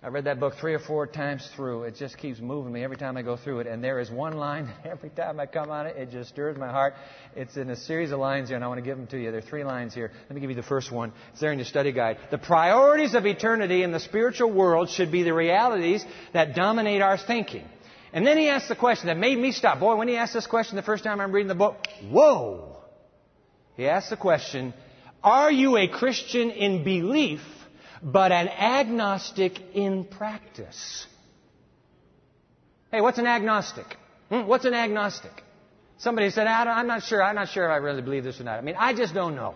[0.00, 1.82] I read that book three or four times through.
[1.82, 3.66] It just keeps moving me every time I go through it.
[3.66, 6.56] And there is one line that every time I come on it, it just stirs
[6.56, 6.94] my heart.
[7.34, 9.32] It's in a series of lines here, and I want to give them to you.
[9.32, 10.12] There are three lines here.
[10.28, 11.12] Let me give you the first one.
[11.32, 12.18] It's there in your study guide.
[12.30, 17.18] The priorities of eternity in the spiritual world should be the realities that dominate our
[17.18, 17.64] thinking.
[18.12, 19.80] And then he asks the question that made me stop.
[19.80, 21.76] Boy, when he asked this question the first time I'm reading the book,
[22.08, 22.76] whoa!
[23.76, 24.74] He asks the question,
[25.24, 27.40] are you a Christian in belief
[28.02, 31.06] but an agnostic in practice.
[32.90, 33.86] Hey, what's an agnostic?
[34.30, 34.46] Hmm?
[34.46, 35.32] What's an agnostic?
[35.98, 37.22] Somebody said, I'm not sure.
[37.22, 38.58] I'm not sure if I really believe this or not.
[38.58, 39.54] I mean, I just don't know.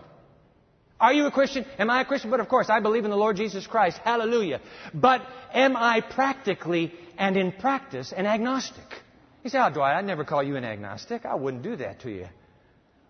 [0.99, 1.65] Are you a Christian?
[1.79, 2.31] Am I a Christian?
[2.31, 3.97] But of course, I believe in the Lord Jesus Christ.
[4.03, 4.61] Hallelujah.
[4.93, 8.85] But am I practically and in practice an agnostic?
[9.43, 11.25] You say, oh, Dwight, I'd never call you an agnostic.
[11.25, 12.27] I wouldn't do that to you.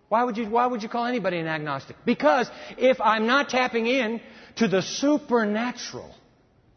[0.08, 1.96] Why would you, why would you call anybody an agnostic?
[2.04, 4.20] Because if I'm not tapping in
[4.56, 6.14] to the supernatural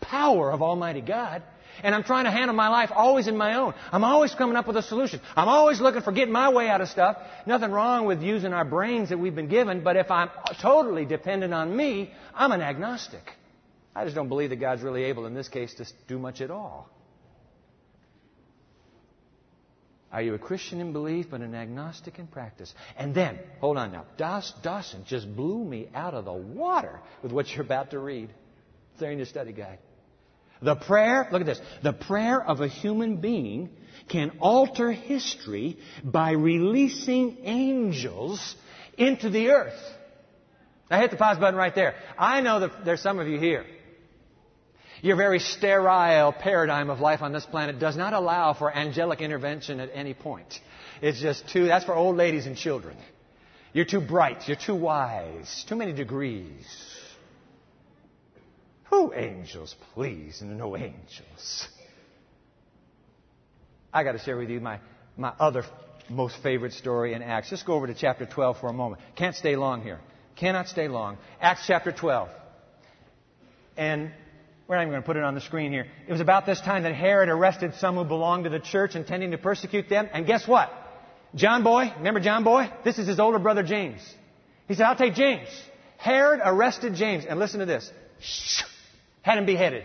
[0.01, 1.43] power of Almighty God.
[1.83, 3.73] And I'm trying to handle my life always in my own.
[3.91, 5.21] I'm always coming up with a solution.
[5.35, 7.17] I'm always looking for getting my way out of stuff.
[7.45, 11.53] Nothing wrong with using our brains that we've been given, but if I'm totally dependent
[11.53, 13.21] on me, I'm an agnostic.
[13.95, 16.49] I just don't believe that God's really able in this case to do much at
[16.49, 16.89] all.
[20.11, 22.73] Are you a Christian in belief but an agnostic in practice?
[22.97, 27.49] And then, hold on now, Dawson just blew me out of the water with what
[27.49, 28.29] you're about to read.
[28.91, 29.79] It's there in your study guide.
[30.61, 33.69] The prayer, look at this, the prayer of a human being
[34.09, 38.55] can alter history by releasing angels
[38.97, 39.79] into the earth.
[40.89, 41.95] I hit the pause button right there.
[42.17, 43.65] I know that there's some of you here
[45.01, 49.79] your very sterile paradigm of life on this planet does not allow for angelic intervention
[49.79, 50.59] at any point.
[51.01, 52.97] It's just too, that's for old ladies and children.
[53.73, 54.47] You're too bright.
[54.47, 55.65] You're too wise.
[55.69, 56.65] Too many degrees.
[58.89, 60.41] Who angels, please?
[60.41, 61.67] No angels.
[63.93, 64.79] I got to share with you my,
[65.15, 65.63] my other
[66.09, 67.49] most favorite story in Acts.
[67.49, 69.01] Just go over to chapter 12 for a moment.
[69.15, 69.99] Can't stay long here.
[70.35, 71.17] Cannot stay long.
[71.41, 72.29] Acts chapter 12.
[73.75, 74.11] And
[74.67, 75.87] we're not even going to put it on the screen here.
[76.07, 79.31] It was about this time that Herod arrested some who belonged to the church, intending
[79.31, 80.09] to persecute them.
[80.11, 80.69] And guess what?
[81.35, 82.69] John Boy, remember John Boy?
[82.83, 84.01] This is his older brother James.
[84.67, 85.47] He said, I'll take James.
[85.95, 87.25] Herod arrested James.
[87.25, 87.89] And listen to this.
[89.21, 89.83] Had him beheaded.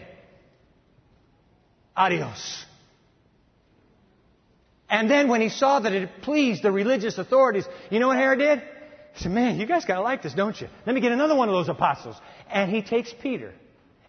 [1.96, 2.64] Adios.
[4.88, 8.40] And then when he saw that it pleased the religious authorities, you know what Herod
[8.40, 8.62] did?
[9.14, 10.68] He said, Man, you guys gotta like this, don't you?
[10.86, 12.16] Let me get another one of those apostles.
[12.50, 13.52] And he takes Peter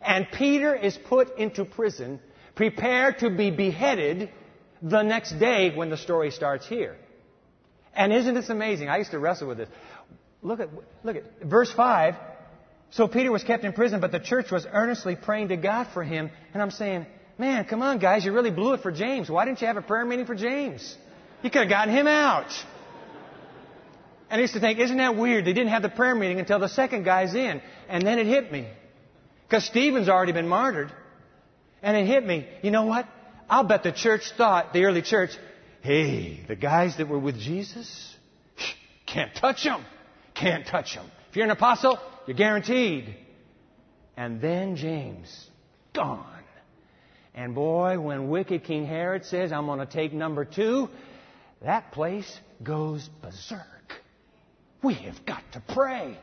[0.06, 2.20] and Peter is put into prison,
[2.56, 4.30] prepared to be beheaded
[4.82, 6.96] the next day when the story starts here.
[7.96, 8.90] And isn't this amazing?
[8.90, 9.70] I used to wrestle with this.
[10.42, 10.70] Look at,
[11.04, 12.16] look at verse 5.
[12.92, 16.04] So Peter was kept in prison, but the church was earnestly praying to God for
[16.04, 16.30] him.
[16.54, 17.06] And I'm saying,
[17.38, 19.30] man, come on, guys, you really blew it for James.
[19.30, 20.96] Why didn't you have a prayer meeting for James?
[21.42, 22.52] You could have gotten him out.
[24.30, 25.46] And I used to think, isn't that weird?
[25.46, 27.62] They didn't have the prayer meeting until the second guy's in.
[27.88, 28.68] And then it hit me.
[29.54, 30.92] Because Stephen's already been martyred.
[31.84, 32.48] And it hit me.
[32.64, 33.08] You know what?
[33.48, 35.30] I'll bet the church thought, the early church,
[35.82, 38.16] hey, the guys that were with Jesus,
[39.06, 39.86] can't touch them.
[40.34, 41.06] Can't touch them.
[41.30, 43.16] If you're an apostle, you're guaranteed.
[44.18, 45.48] And then James,
[45.94, 46.26] gone.
[47.36, 50.90] And boy, when wicked King Herod says, I'm going to take number two,
[51.62, 53.62] that place goes berserk.
[54.82, 56.18] We have got to pray.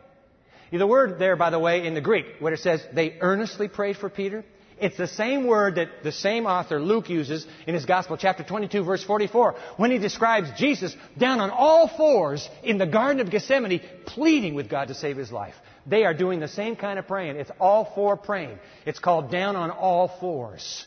[0.70, 3.96] The word there, by the way, in the Greek, where it says they earnestly prayed
[3.96, 4.44] for Peter,
[4.80, 8.82] it's the same word that the same author, Luke, uses in his Gospel, chapter 22,
[8.82, 13.82] verse 44, when he describes Jesus down on all fours in the Garden of Gethsemane,
[14.06, 15.54] pleading with God to save his life.
[15.86, 17.36] They are doing the same kind of praying.
[17.36, 18.58] It's all four praying.
[18.86, 20.86] It's called down on all fours.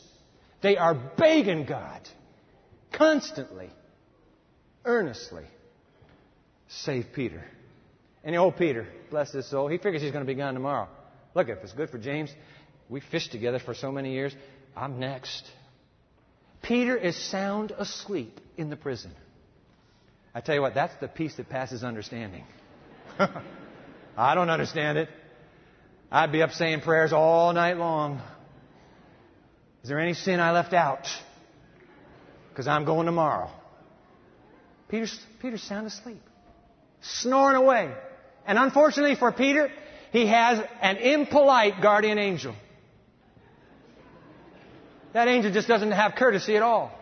[0.60, 2.00] They are begging God
[2.92, 3.70] constantly,
[4.84, 5.44] earnestly,
[6.68, 7.44] save Peter.
[8.24, 10.88] And old Peter, bless his soul, he figures he's going to be gone tomorrow.
[11.34, 12.34] Look, if it's good for James,
[12.88, 14.34] we fished together for so many years.
[14.74, 15.44] I'm next.
[16.62, 19.12] Peter is sound asleep in the prison.
[20.34, 22.44] I tell you what, that's the peace that passes understanding.
[24.16, 25.08] I don't understand it.
[26.10, 28.22] I'd be up saying prayers all night long.
[29.82, 31.06] Is there any sin I left out?
[32.48, 33.50] Because I'm going tomorrow.
[34.88, 36.22] Peter's, Peter's sound asleep,
[37.02, 37.92] snoring away.
[38.46, 39.70] And unfortunately for Peter,
[40.12, 42.54] he has an impolite guardian angel.
[45.12, 46.92] That angel just doesn't have courtesy at all.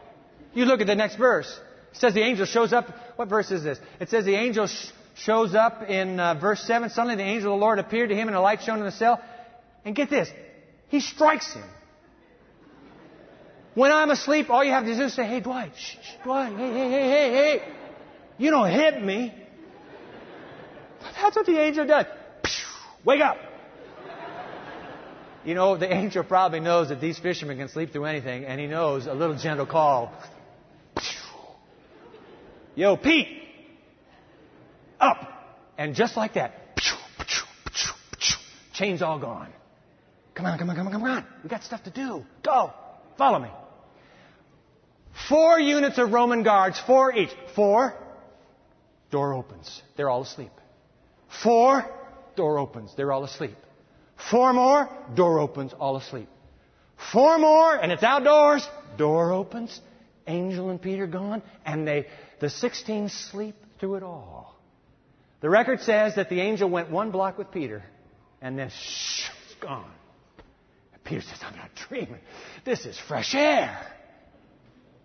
[0.55, 1.49] You look at the next verse.
[1.93, 2.87] It says the angel shows up.
[3.17, 3.79] What verse is this?
[4.01, 6.91] It says the angel sh- shows up in uh, verse 7.
[6.91, 8.93] Suddenly the angel of the Lord appeared to him and a light shone in the
[8.93, 9.21] cell.
[9.85, 10.31] And get this.
[10.89, 11.65] He strikes him.
[13.75, 16.55] When I'm asleep, all you have to do is say, hey, Dwight, shh, shh, Dwight,
[16.55, 17.75] hey, hey, hey, hey, hey.
[18.37, 19.35] You don't hit me.
[21.21, 22.07] That's what the angel does.
[23.05, 23.37] Wake up.
[25.45, 28.67] You know, the angel probably knows that these fishermen can sleep through anything, and he
[28.67, 30.13] knows a little gentle call.
[32.77, 33.27] Yo, Pete!
[35.01, 35.29] Up!
[35.77, 36.79] And just like that,
[38.73, 39.53] chains all gone.
[40.35, 41.27] Come on, come on, come on, come on.
[41.43, 42.25] We got stuff to do.
[42.45, 42.73] Go.
[43.19, 43.51] Follow me.
[45.29, 47.31] Four units of Roman guards, four each.
[47.55, 47.95] Four,
[49.11, 49.83] door opens.
[49.97, 50.53] They're all asleep.
[51.41, 51.85] Four,
[52.37, 52.95] door opens.
[52.97, 53.57] They're all asleep.
[54.31, 56.29] Four more, door opens, all asleep.
[57.13, 58.67] Four more, and it's outdoors,
[58.97, 59.81] door opens,
[60.27, 62.07] angel and Peter gone, and they,
[62.41, 64.57] the 16 sleep through it all.
[65.41, 67.83] The record says that the angel went one block with Peter,
[68.41, 69.91] and then shh, it's gone.
[70.93, 72.21] And Peter says, I'm not dreaming.
[72.65, 73.85] This is fresh air.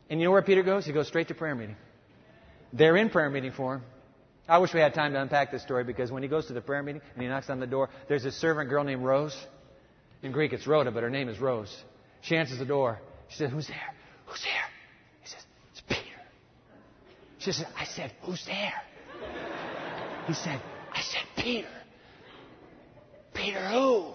[0.09, 0.85] And you know where Peter goes?
[0.85, 1.75] He goes straight to prayer meeting.
[2.71, 3.83] They're in prayer meeting for him.
[4.47, 6.61] I wish we had time to unpack this story because when he goes to the
[6.61, 9.35] prayer meeting and he knocks on the door, there's a servant girl named Rose.
[10.23, 11.75] In Greek, it's Rhoda, but her name is Rose.
[12.21, 12.99] She answers the door.
[13.29, 13.93] She says, Who's there?
[14.25, 14.53] Who's there?
[15.21, 16.01] He says, It's Peter.
[17.39, 18.73] She says, I said, Who's there?
[20.27, 20.61] He said,
[20.93, 21.67] I said, Peter.
[23.33, 24.11] Peter who?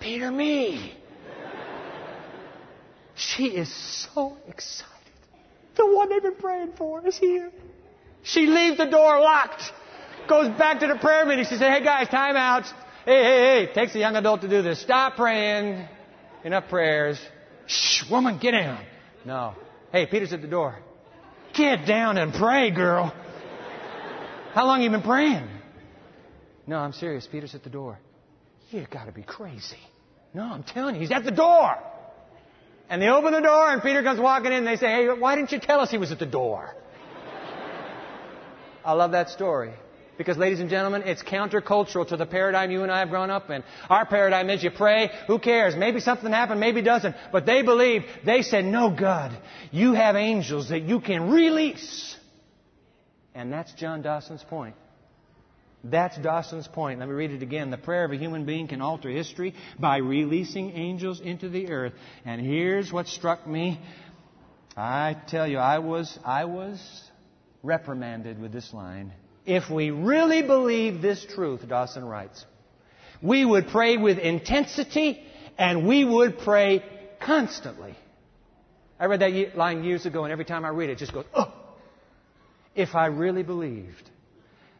[0.00, 0.94] Peter me.
[3.14, 3.72] She is
[4.12, 4.90] so excited.
[5.76, 7.52] The one they've been praying for is here.
[8.22, 9.62] She leaves the door locked,
[10.28, 11.44] goes back to the prayer meeting.
[11.44, 12.64] She said, Hey guys, time out.
[13.04, 13.72] Hey, hey, hey.
[13.74, 14.80] Takes a young adult to do this.
[14.80, 15.86] Stop praying.
[16.44, 17.20] Enough prayers.
[17.66, 18.84] Shh, woman, get down.
[19.24, 19.54] No.
[19.90, 20.78] Hey, Peter's at the door.
[21.54, 23.12] Get down and pray, girl.
[24.52, 25.48] How long you been praying?
[26.66, 27.26] No, I'm serious.
[27.26, 27.98] Peter's at the door.
[28.70, 29.76] You gotta be crazy.
[30.32, 31.76] No, I'm telling you, he's at the door.
[32.88, 35.34] And they open the door and Peter comes walking in and they say, Hey, why
[35.34, 36.74] didn't you tell us he was at the door?
[38.84, 39.72] I love that story.
[40.18, 43.48] Because, ladies and gentlemen, it's countercultural to the paradigm you and I have grown up
[43.50, 43.64] in.
[43.88, 45.74] Our paradigm is you pray, who cares?
[45.74, 47.16] Maybe something happened, maybe doesn't.
[47.32, 49.32] But they believe, they said, no, God,
[49.70, 52.14] you have angels that you can release.
[53.34, 54.76] And that's John Dawson's point.
[55.82, 57.00] That's Dawson's point.
[57.00, 57.70] Let me read it again.
[57.70, 61.94] The prayer of a human being can alter history by releasing angels into the earth.
[62.24, 63.80] And here's what struck me.
[64.76, 66.78] I tell you, I was, I was
[67.62, 69.12] reprimanded with this line.
[69.44, 72.44] If we really believe this truth, Dawson writes,
[73.20, 75.22] we would pray with intensity
[75.58, 76.84] and we would pray
[77.20, 77.94] constantly.
[78.98, 81.24] I read that line years ago, and every time I read it, it just goes,
[81.34, 81.52] oh.
[82.74, 84.10] if I really believed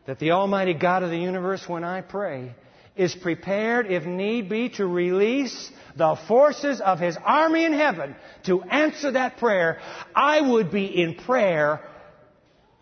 [0.06, 2.54] that the Almighty God of the universe, when I pray,
[2.94, 8.14] is prepared, if need be, to release the forces of His army in heaven
[8.44, 9.80] to answer that prayer,
[10.14, 11.80] I would be in prayer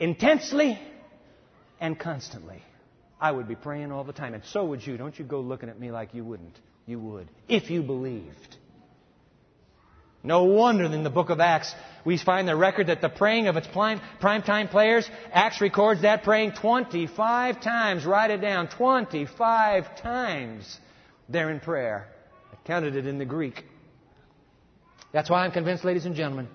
[0.00, 0.78] intensely
[1.78, 2.62] and constantly.
[3.20, 4.34] I would be praying all the time.
[4.34, 4.96] And so would you.
[4.96, 6.58] Don't you go looking at me like you wouldn't.
[6.86, 7.28] You would.
[7.48, 8.56] If you believed.
[10.22, 11.74] No wonder in the book of Acts
[12.04, 16.22] we find the record that the praying of its prime, time players, Acts records that
[16.22, 18.04] praying 25 times.
[18.04, 18.68] Write it down.
[18.68, 20.78] 25 times
[21.28, 22.06] they're in prayer.
[22.52, 23.64] I counted it in the Greek.
[25.12, 26.48] That's why I'm convinced, ladies and gentlemen,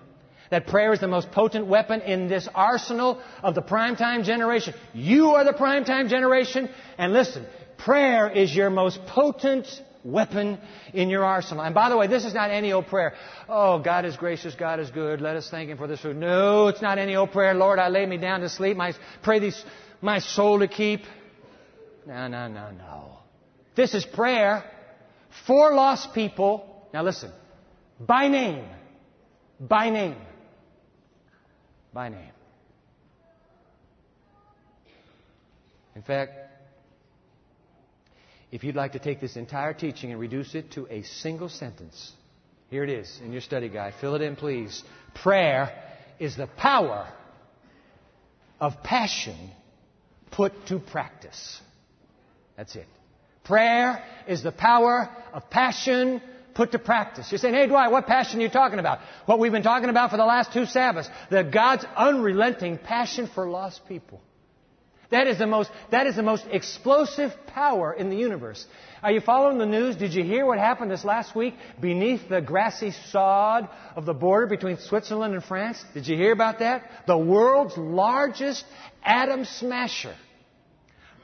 [0.50, 4.74] that prayer is the most potent weapon in this arsenal of the primetime generation.
[4.92, 6.68] You are the primetime generation,
[6.98, 7.46] and listen,
[7.78, 9.66] prayer is your most potent
[10.04, 10.58] weapon
[10.94, 11.64] in your arsenal.
[11.64, 13.14] And by the way, this is not any old prayer.
[13.48, 15.20] Oh, God is gracious, God is good.
[15.20, 16.16] Let us thank Him for this food.
[16.16, 17.54] No, it's not any old prayer.
[17.54, 18.76] Lord, I lay me down to sleep.
[18.76, 19.62] My, pray these,
[20.00, 21.02] my soul to keep.
[22.06, 23.18] No, no, no, no.
[23.74, 24.64] This is prayer
[25.46, 26.88] for lost people.
[26.94, 27.30] Now listen,
[28.00, 28.64] by name,
[29.60, 30.16] by name,
[31.96, 32.30] by name.
[35.94, 36.32] In fact,
[38.52, 42.12] if you'd like to take this entire teaching and reduce it to a single sentence,
[42.68, 43.94] here it is in your study guide.
[43.98, 44.84] Fill it in, please.
[45.14, 45.72] Prayer
[46.18, 47.08] is the power
[48.60, 49.50] of passion
[50.32, 51.62] put to practice.
[52.58, 52.88] That's it.
[53.42, 56.20] Prayer is the power of passion
[56.56, 57.30] put to practice.
[57.30, 59.00] You're saying, hey, Dwight, what passion are you talking about?
[59.26, 61.08] What we've been talking about for the last two Sabbaths.
[61.30, 64.20] The God's unrelenting passion for lost people.
[65.10, 68.66] That is the most, that is the most explosive power in the universe.
[69.02, 69.94] Are you following the news?
[69.94, 74.48] Did you hear what happened this last week beneath the grassy sod of the border
[74.48, 75.84] between Switzerland and France?
[75.94, 76.90] Did you hear about that?
[77.06, 78.64] The world's largest
[79.04, 80.14] atom smasher,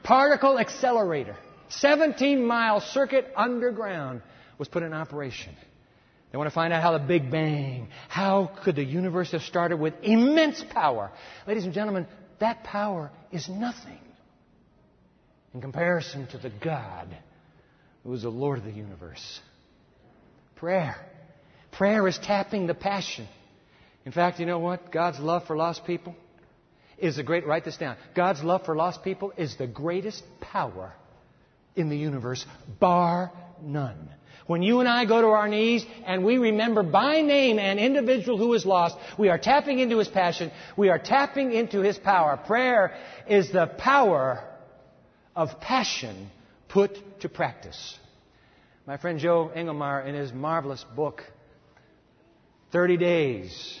[0.03, 1.35] particle accelerator,
[1.69, 4.21] 17 mile circuit underground
[4.63, 5.53] was put in operation.
[6.31, 9.75] They want to find out how the Big Bang, how could the universe have started
[9.75, 11.11] with immense power?
[11.45, 12.07] Ladies and gentlemen,
[12.39, 13.99] that power is nothing
[15.53, 17.09] in comparison to the God
[18.05, 19.41] who is the Lord of the universe.
[20.55, 20.95] Prayer.
[21.73, 23.27] Prayer is tapping the passion.
[24.05, 24.93] In fact, you know what?
[24.93, 26.15] God's love for lost people
[26.97, 27.97] is the great, write this down.
[28.15, 30.93] God's love for lost people is the greatest power
[31.75, 32.45] in the universe,
[32.79, 33.29] bar
[33.61, 34.09] none.
[34.45, 38.37] When you and I go to our knees and we remember by name an individual
[38.37, 40.51] who is lost, we are tapping into his passion.
[40.75, 42.37] We are tapping into his power.
[42.45, 42.95] Prayer
[43.27, 44.43] is the power
[45.35, 46.29] of passion
[46.67, 47.97] put to practice.
[48.85, 51.23] My friend Joe Engelkemier, in his marvelous book,
[52.73, 53.79] 30 Days,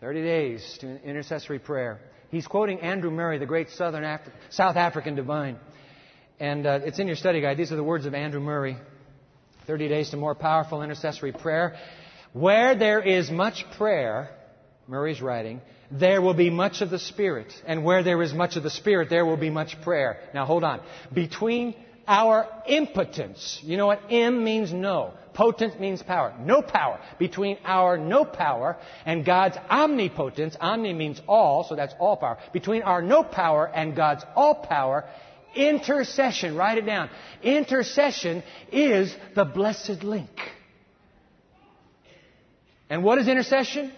[0.00, 5.14] 30 Days to Intercessory Prayer, he's quoting Andrew Murray, the great Southern Af- South African
[5.14, 5.58] divine.
[6.42, 7.56] And uh, it's in your study guide.
[7.56, 8.76] These are the words of Andrew Murray
[9.68, 11.76] 30 Days to More Powerful Intercessory Prayer.
[12.32, 14.28] Where there is much prayer,
[14.88, 15.60] Murray's writing,
[15.92, 17.52] there will be much of the Spirit.
[17.64, 20.18] And where there is much of the Spirit, there will be much prayer.
[20.34, 20.80] Now hold on.
[21.14, 21.76] Between
[22.08, 25.14] our impotence, you know what M means no.
[25.34, 26.34] Potent means power.
[26.40, 26.98] No power.
[27.20, 32.38] Between our no power and God's omnipotence, omni means all, so that's all power.
[32.52, 35.04] Between our no power and God's all power
[35.54, 37.10] Intercession, write it down.
[37.42, 40.30] Intercession is the blessed link.
[42.88, 43.92] And what is intercession?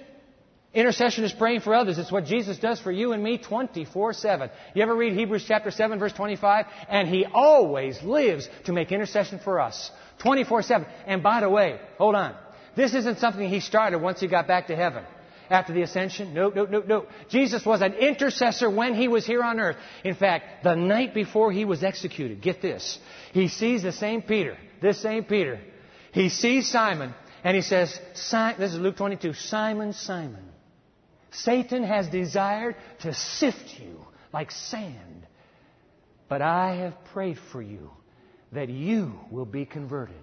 [0.73, 1.99] Intercession is praying for others.
[1.99, 4.51] It's what Jesus does for you and me 24 7.
[4.75, 6.67] You ever read Hebrews chapter 7, verse 25?
[6.89, 9.91] And He always lives to make intercession for us.
[10.19, 10.87] 24 7.
[11.07, 12.35] And by the way, hold on.
[12.77, 15.05] This isn't something He started once He got back to heaven
[15.51, 16.34] after the ascension?
[16.34, 17.07] No, no, no, no.
[17.28, 19.76] Jesus was an intercessor when he was here on earth.
[20.05, 22.99] In fact, the night before he was executed, get this.
[23.32, 25.61] He sees the same Peter, this same Peter.
[26.12, 30.45] He sees Simon and he says, this is Luke 22, Simon, Simon,
[31.30, 34.01] Satan has desired to sift you
[34.32, 35.26] like sand,
[36.28, 37.90] but I have prayed for you
[38.53, 40.14] that you will be converted.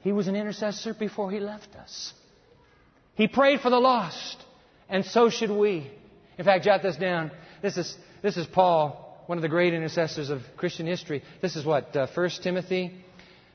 [0.00, 2.12] He was an intercessor before he left us.
[3.14, 4.36] He prayed for the lost,
[4.88, 5.90] and so should we.
[6.38, 7.30] In fact, jot this down.
[7.62, 11.22] This is, this is Paul, one of the great intercessors of Christian history.
[11.40, 12.92] This is what, uh, 1 Timothy?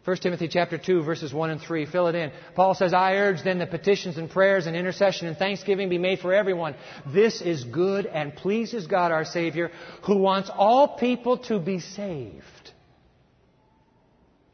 [0.06, 1.86] 1 Timothy chapter 2 verses 1 and 3.
[1.86, 2.32] Fill it in.
[2.56, 6.20] Paul says, I urge then that petitions and prayers and intercession and thanksgiving be made
[6.20, 6.76] for everyone.
[7.14, 9.72] This is good and pleases God our Savior,
[10.06, 12.72] who wants all people to be saved.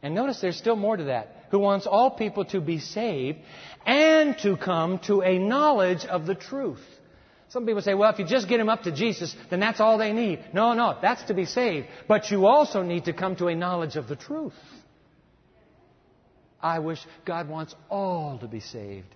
[0.01, 1.34] And notice there's still more to that.
[1.51, 3.39] Who wants all people to be saved
[3.85, 6.81] and to come to a knowledge of the truth.
[7.49, 9.97] Some people say, well, if you just get them up to Jesus, then that's all
[9.97, 10.43] they need.
[10.53, 11.87] No, no, that's to be saved.
[12.07, 14.53] But you also need to come to a knowledge of the truth.
[16.61, 19.07] I wish God wants all to be saved.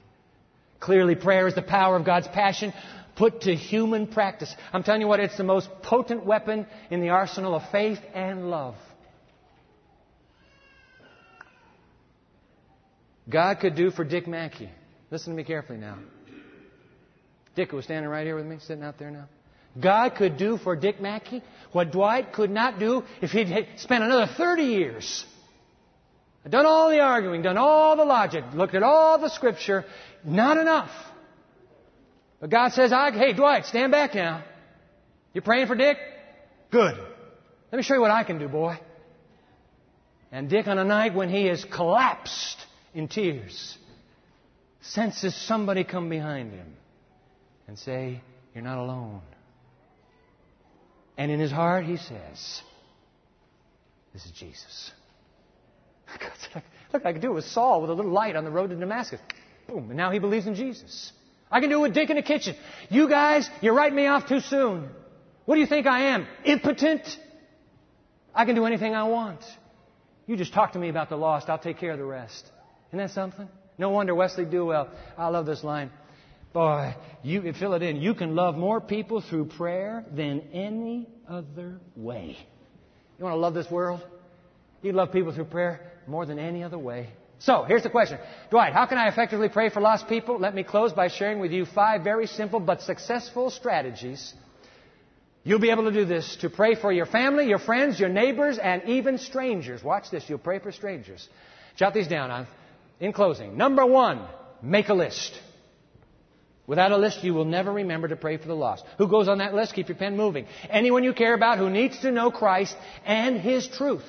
[0.80, 2.74] Clearly, prayer is the power of God's passion
[3.16, 4.56] put to human practice.
[4.72, 8.50] I'm telling you what, it's the most potent weapon in the arsenal of faith and
[8.50, 8.76] love.
[13.30, 14.70] God could do for Dick Mackey.
[15.12, 15.98] Listen to me carefully now.
[17.56, 19.26] Dick was standing right here with me, sitting out there now.
[19.80, 24.32] God could do for Dick Mackey what Dwight could not do if he'd spent another
[24.36, 25.26] 30 years.
[26.50, 29.86] Done all the arguing, done all the logic, looked at all the scripture.
[30.24, 30.90] Not enough.
[32.40, 34.44] But God says, hey, Dwight, stand back now.
[35.34, 35.98] You're praying for Dick?
[36.72, 36.96] Good.
[37.72, 38.80] Let me show you what I can do, boy.
[40.32, 43.78] And Dick, on a night when he is collapsed in tears,
[44.82, 46.74] senses somebody come behind him
[47.68, 48.22] and say,
[48.54, 49.22] You're not alone.
[51.18, 52.62] And in his heart, he says,
[54.14, 54.92] This is Jesus.
[56.94, 58.76] Look, I could do it with Saul with a little light on the road to
[58.76, 59.20] Damascus.
[59.68, 61.12] Boom, and now he believes in Jesus.
[61.52, 62.56] I can do it with Dick in the kitchen.
[62.90, 64.90] You guys, you write me off too soon.
[65.46, 66.28] What do you think I am?
[66.46, 67.02] Impotent?
[68.34, 69.42] I can do anything I want.
[70.26, 71.50] You just talk to me about the lost.
[71.50, 72.50] I'll take care of the rest.
[72.90, 73.48] Isn't that something?
[73.78, 74.90] No wonder Wesley Duewel.
[75.18, 75.92] I love this line.
[76.54, 77.98] Boy, you can fill it in.
[77.98, 82.36] You can love more people through prayer than any other way.
[83.18, 84.02] You want to love this world?
[84.82, 87.10] You love people through prayer more than any other way.
[87.40, 88.18] So, here's the question.
[88.50, 90.40] Dwight, how can I effectively pray for lost people?
[90.40, 94.34] Let me close by sharing with you five very simple but successful strategies.
[95.44, 98.58] You'll be able to do this to pray for your family, your friends, your neighbors,
[98.58, 99.82] and even strangers.
[99.84, 100.26] Watch this.
[100.28, 101.28] You'll pray for strangers.
[101.78, 102.30] Jot these down
[103.00, 103.58] in closing.
[103.58, 104.26] Number one,
[104.62, 105.40] make a list.
[106.68, 108.84] Without a list, you will never remember to pray for the lost.
[109.00, 109.74] Who goes on that list?
[109.74, 110.46] Keep your pen moving.
[110.70, 112.76] Anyone you care about who needs to know Christ
[113.06, 114.04] and His truth.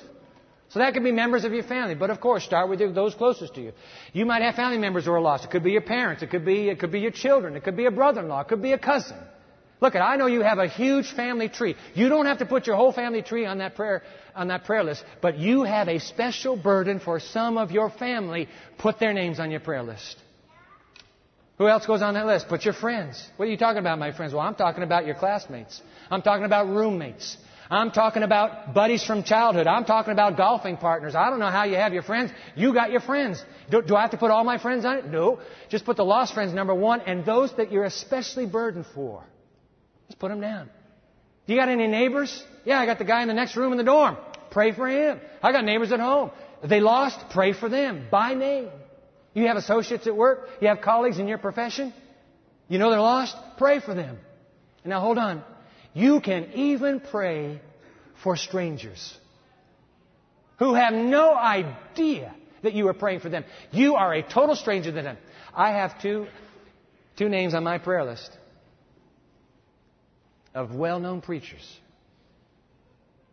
[0.68, 3.54] So that could be members of your family, but of course, start with those closest
[3.54, 3.72] to you.
[4.12, 5.44] You might have family members who are lost.
[5.44, 6.22] It could be your parents.
[6.22, 7.56] It could be, it could be your children.
[7.56, 8.42] It could be a brother-in-law.
[8.42, 9.16] It could be a cousin.
[9.80, 11.74] Look, I know you have a huge family tree.
[11.94, 14.02] You don't have to put your whole family tree on that prayer,
[14.34, 18.48] on that prayer list, but you have a special burden for some of your family.
[18.78, 20.16] Put their names on your prayer list.
[21.56, 22.48] Who else goes on that list?
[22.48, 23.22] Put your friends.
[23.36, 24.32] What are you talking about, my friends?
[24.32, 25.82] Well, I'm talking about your classmates.
[26.10, 27.36] I'm talking about roommates.
[27.70, 29.66] I'm talking about buddies from childhood.
[29.66, 31.14] I'm talking about golfing partners.
[31.14, 32.32] I don't know how you have your friends.
[32.56, 33.44] You got your friends.
[33.70, 35.06] Do, do, I have to put all my friends on it?
[35.06, 35.40] No.
[35.68, 39.22] Just put the lost friends number one and those that you're especially burdened for.
[40.10, 40.68] Just put them down.
[41.46, 42.44] You got any neighbors?
[42.64, 44.16] Yeah, I got the guy in the next room in the dorm.
[44.50, 45.20] Pray for him.
[45.40, 46.32] I got neighbors at home.
[46.64, 48.70] They lost, pray for them by name.
[49.34, 50.48] You have associates at work.
[50.60, 51.94] You have colleagues in your profession.
[52.66, 53.36] You know they're lost.
[53.56, 54.18] Pray for them.
[54.82, 55.44] And now hold on.
[55.94, 57.60] You can even pray
[58.24, 59.16] for strangers
[60.58, 63.44] who have no idea that you are praying for them.
[63.70, 65.16] You are a total stranger to them.
[65.54, 66.26] I have two,
[67.16, 68.36] two names on my prayer list
[70.54, 71.78] of well known preachers.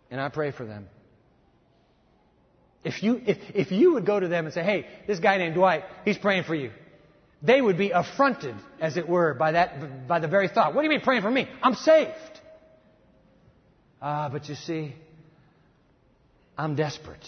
[0.09, 0.88] And I pray for them.
[2.84, 5.55] If you, if, if you would go to them and say, hey, this guy named
[5.55, 6.72] Dwight, he's praying for you,
[7.41, 10.74] they would be affronted, as it were, by, that, by the very thought.
[10.74, 11.47] What do you mean praying for me?
[11.61, 12.13] I'm saved.
[14.01, 14.95] Ah, but you see,
[16.57, 17.28] I'm desperate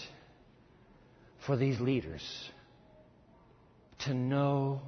[1.46, 2.22] for these leaders
[4.00, 4.80] to know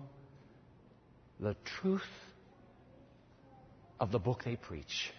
[1.39, 2.03] the truth
[4.03, 5.13] of the book they preach.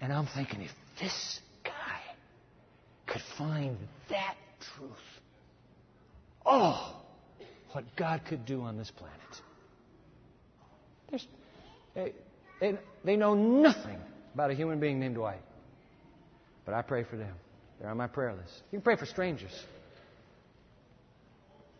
[0.00, 2.00] And I'm thinking, if this guy
[3.06, 3.76] could find
[4.08, 4.34] that
[4.76, 4.90] truth.
[6.46, 6.96] Oh,
[7.72, 9.20] what God could do on this planet.
[11.94, 12.14] They,
[12.60, 13.98] they, they know nothing
[14.32, 15.42] about a human being named Dwight.
[16.64, 17.34] But I pray for them.
[17.78, 18.54] They're on my prayer list.
[18.72, 19.52] You can pray for strangers.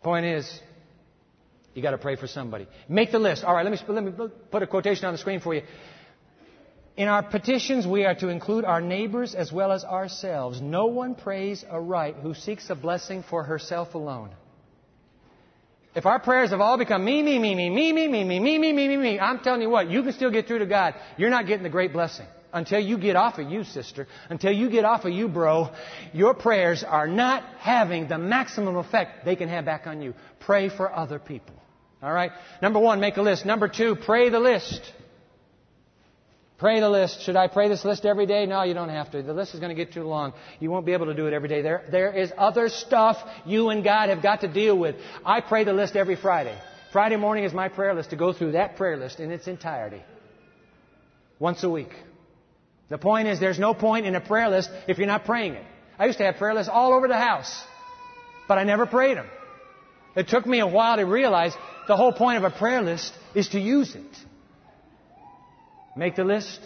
[0.03, 0.61] Point is,
[1.73, 2.67] you got to pray for somebody.
[2.87, 3.43] Make the list.
[3.43, 4.11] All right, let me, let me
[4.51, 5.63] put a quotation on the screen for you.
[6.97, 10.61] In our petitions, we are to include our neighbors as well as ourselves.
[10.61, 14.29] No one prays aright who seeks a blessing for herself alone.
[15.93, 18.57] If our prayers have all become me, me, me, me, me, me, me, me, me,
[18.57, 20.95] me, me, me, me, I'm telling you what, you can still get through to God.
[21.17, 22.25] You're not getting the great blessing.
[22.53, 25.69] Until you get off of you, sister, until you get off of you, bro,
[26.11, 30.13] your prayers are not having the maximum effect they can have back on you.
[30.41, 31.55] Pray for other people.
[32.03, 32.31] All right?
[32.61, 33.45] Number one, make a list.
[33.45, 34.81] Number two, pray the list.
[36.61, 37.23] Pray the list.
[37.23, 38.45] Should I pray this list every day?
[38.45, 39.23] No, you don't have to.
[39.23, 40.31] The list is going to get too long.
[40.59, 41.63] You won't be able to do it every day.
[41.63, 44.95] There, there is other stuff you and God have got to deal with.
[45.25, 46.55] I pray the list every Friday.
[46.93, 50.03] Friday morning is my prayer list to go through that prayer list in its entirety.
[51.39, 51.89] once a week.
[52.89, 55.65] The point is, there's no point in a prayer list if you're not praying it.
[55.97, 57.63] I used to have prayer lists all over the house,
[58.47, 59.25] but I never prayed them.
[60.15, 61.53] It took me a while to realize
[61.87, 64.30] the whole point of a prayer list is to use it.
[65.95, 66.59] Make the list,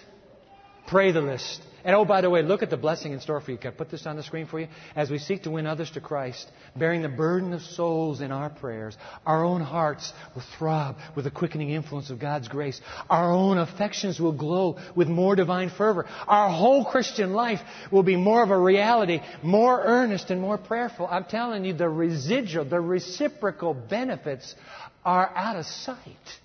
[0.88, 1.62] pray the list.
[1.84, 3.58] And oh, by the way, look at the blessing in store for you.
[3.58, 4.68] Can I put this on the screen for you?
[4.96, 8.50] As we seek to win others to Christ, bearing the burden of souls in our
[8.50, 12.82] prayers, our own hearts will throb with the quickening influence of God's grace.
[13.08, 16.08] Our own affections will glow with more divine fervor.
[16.28, 17.62] Our whole Christian life
[17.92, 21.08] will be more of a reality, more earnest and more prayerful.
[21.08, 24.56] I'm telling you, the residual, the reciprocal benefits
[25.04, 26.40] are out of sight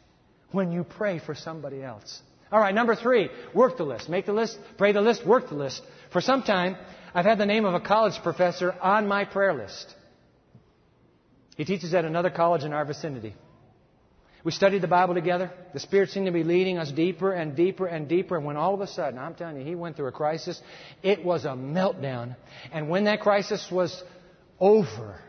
[0.53, 2.21] when you pray for somebody else.
[2.53, 4.09] All right, number three, work the list.
[4.09, 5.83] Make the list, pray the list, work the list.
[6.13, 6.77] For some time,
[7.15, 9.95] I've had the name of a college professor on my prayer list.
[11.57, 13.35] He teaches at another college in our vicinity.
[14.43, 15.53] We studied the Bible together.
[15.75, 18.37] The Spirit seemed to be leading us deeper and deeper and deeper.
[18.37, 20.61] And when all of a sudden, I'm telling you, he went through a crisis,
[21.03, 22.37] it was a meltdown.
[22.73, 24.03] And when that crisis was
[24.59, 25.21] over,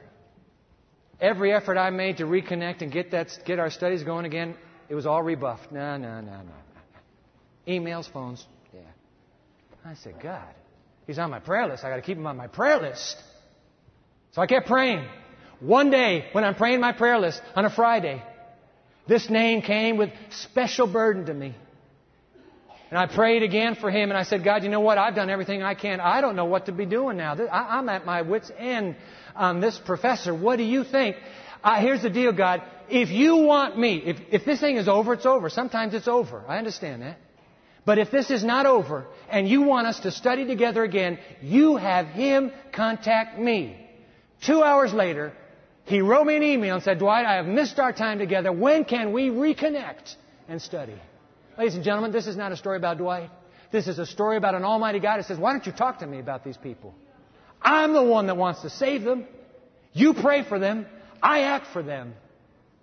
[1.19, 4.55] every effort I made to reconnect and get, that, get our studies going again,
[4.87, 5.71] it was all rebuffed.
[5.71, 6.53] No, no, no, no.
[7.67, 8.45] Emails, phones.
[8.73, 8.81] Yeah.
[9.85, 10.53] I said, God,
[11.07, 11.83] he's on my prayer list.
[11.83, 13.17] I got to keep him on my prayer list.
[14.31, 15.05] So I kept praying.
[15.59, 18.23] One day, when I'm praying my prayer list on a Friday,
[19.07, 21.55] this name came with special burden to me.
[22.89, 24.97] And I prayed again for him, and I said, God, you know what?
[24.97, 26.01] I've done everything I can.
[26.01, 27.33] I don't know what to be doing now.
[27.33, 28.97] I'm at my wits' end
[29.33, 30.35] on this professor.
[30.35, 31.15] What do you think?
[31.63, 32.63] Uh, here's the deal, God.
[32.89, 35.49] If you want me, if, if this thing is over, it's over.
[35.49, 36.43] Sometimes it's over.
[36.47, 37.17] I understand that.
[37.85, 41.77] But if this is not over and you want us to study together again, you
[41.77, 43.77] have him contact me.
[44.45, 45.33] Two hours later,
[45.85, 48.51] he wrote me an email and said, Dwight, I have missed our time together.
[48.51, 50.15] When can we reconnect
[50.47, 50.95] and study?
[51.57, 53.29] Ladies and gentlemen, this is not a story about Dwight.
[53.71, 56.07] This is a story about an almighty God who says, why don't you talk to
[56.07, 56.93] me about these people?
[57.61, 59.25] I'm the one that wants to save them.
[59.93, 60.85] You pray for them.
[61.21, 62.13] I act for them.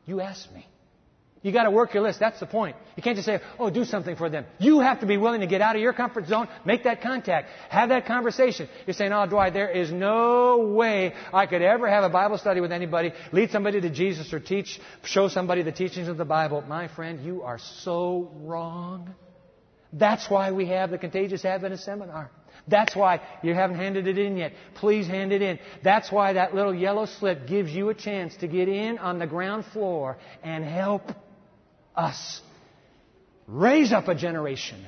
[0.07, 0.66] You ask me.
[1.49, 2.20] You got to work your list.
[2.20, 2.76] That's the point.
[2.94, 4.44] You can't just say, oh, do something for them.
[4.59, 7.49] You have to be willing to get out of your comfort zone, make that contact,
[7.70, 8.68] have that conversation.
[8.86, 12.61] You're saying, oh, Dwight, there is no way I could ever have a Bible study
[12.61, 16.61] with anybody, lead somebody to Jesus, or teach, show somebody the teachings of the Bible.
[16.68, 19.14] My friend, you are so wrong.
[19.90, 22.30] That's why we have the Contagious Adventist Seminar.
[22.66, 24.53] That's why you haven't handed it in yet.
[24.74, 25.59] Please hand it in.
[25.82, 29.26] That's why that little yellow slip gives you a chance to get in on the
[29.26, 31.11] ground floor and help
[31.99, 32.40] us
[33.46, 34.84] raise up a generation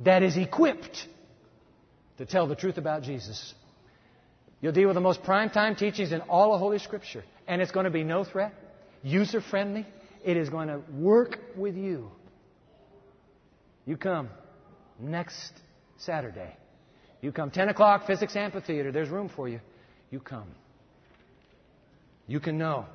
[0.00, 1.06] that is equipped
[2.18, 3.54] to tell the truth about Jesus.
[4.60, 7.72] You'll deal with the most prime time teachings in all of Holy Scripture, and it's
[7.72, 8.52] going to be no threat,
[9.02, 9.86] user friendly.
[10.24, 12.10] It is going to work with you.
[13.86, 14.28] You come
[15.00, 15.52] next
[15.98, 16.56] Saturday.
[17.20, 18.92] You come 10 o'clock, Physics Amphitheater.
[18.92, 19.60] There's room for you.
[20.10, 20.46] You come.
[22.26, 22.86] You can know.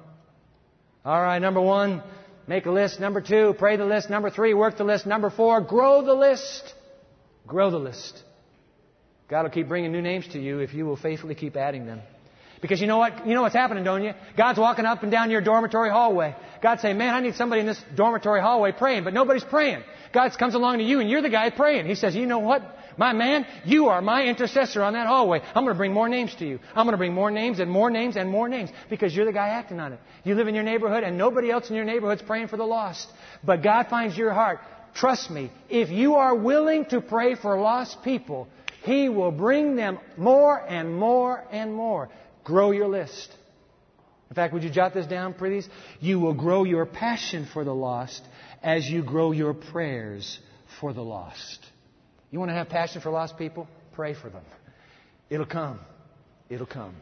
[1.03, 2.01] All right, number one,
[2.47, 2.99] Make a list.
[2.99, 4.09] Number two, pray the list.
[4.09, 5.05] Number three, work the list.
[5.05, 6.73] Number four, grow the list.
[7.45, 8.23] Grow the list.
[9.29, 12.01] God will keep bringing new names to you if you will faithfully keep adding them.
[12.61, 13.27] Because you know what?
[13.27, 14.13] You know what's happening, don't you?
[14.35, 16.35] God's walking up and down your dormitory hallway.
[16.61, 19.83] God's saying, man, I need somebody in this dormitory hallway praying, but nobody's praying.
[20.13, 21.85] God comes along to you and you're the guy praying.
[21.85, 22.63] He says, you know what?
[22.97, 25.39] My man, you are my intercessor on that hallway.
[25.39, 26.59] I'm going to bring more names to you.
[26.75, 29.31] I'm going to bring more names and more names and more names because you're the
[29.31, 29.99] guy acting on it.
[30.23, 33.07] You live in your neighborhood and nobody else in your neighborhood's praying for the lost.
[33.43, 34.59] But God finds your heart.
[34.95, 38.47] Trust me, if you are willing to pray for lost people,
[38.81, 42.09] He will bring them more and more and more.
[42.43, 43.31] Grow your list.
[44.29, 45.69] In fact, would you jot this down, please?
[45.99, 48.23] You will grow your passion for the lost
[48.63, 50.39] as you grow your prayers
[50.81, 51.66] for the lost.
[52.32, 53.67] You want to have passion for lost people?
[53.93, 54.43] Pray for them.
[55.30, 55.80] It'll come.
[56.49, 56.95] It'll come.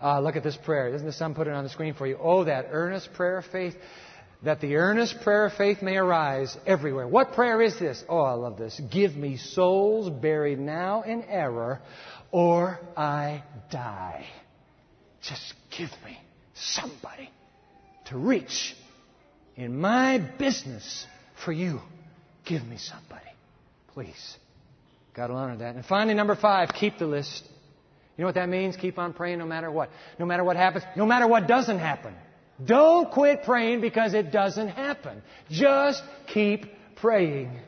[0.00, 0.94] Uh, look at this prayer.
[0.94, 2.18] Isn't the son put it on the screen for you?
[2.20, 3.74] Oh, that earnest prayer of faith,
[4.44, 7.08] that the earnest prayer of faith may arise everywhere.
[7.08, 8.04] What prayer is this?
[8.08, 8.80] Oh, I love this.
[8.92, 11.80] Give me souls buried now in error,
[12.30, 14.26] or I die.
[15.22, 16.16] Just give me
[16.54, 17.30] somebody
[18.06, 18.76] to reach
[19.56, 21.06] in my business
[21.44, 21.80] for you.
[22.44, 23.26] Give me somebody.
[23.98, 24.36] Please.
[25.12, 25.74] God will honor that.
[25.74, 27.42] And finally, number five, keep the list.
[28.16, 28.76] You know what that means?
[28.76, 29.90] Keep on praying no matter what.
[30.20, 32.14] No matter what happens, no matter what doesn't happen.
[32.64, 35.20] Don't quit praying because it doesn't happen.
[35.50, 37.58] Just keep praying.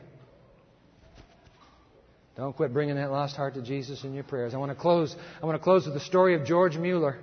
[2.37, 4.53] Don't quit bringing that lost heart to Jesus in your prayers.
[4.53, 5.13] I want to close.
[5.43, 7.17] I want to close with the story of George Mueller,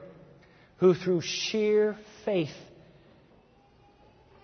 [0.81, 1.97] who through sheer
[2.27, 2.53] faith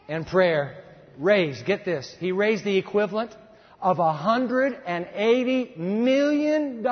[0.09, 0.83] and prayer
[1.19, 3.37] raised, get this, he raised the equivalent
[3.85, 6.87] of $180 million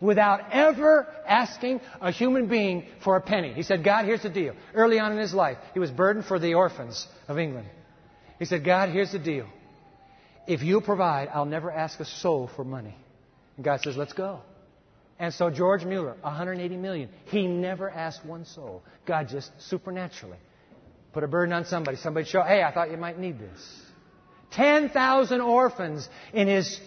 [0.00, 3.52] without ever asking a human being for a penny.
[3.52, 4.56] He said, God, here's the deal.
[4.72, 7.68] Early on in his life, he was burdened for the orphans of England.
[8.38, 9.46] He said, God, here's the deal.
[10.46, 12.96] If you provide, I'll never ask a soul for money.
[13.56, 14.40] And God says, let's go.
[15.18, 18.82] And so George Mueller, 180 million, he never asked one soul.
[19.06, 20.38] God just supernaturally
[21.12, 21.98] put a burden on somebody.
[21.98, 23.81] Somebody show, hey, I thought you might need this.
[24.52, 26.80] 10,000 orphans in his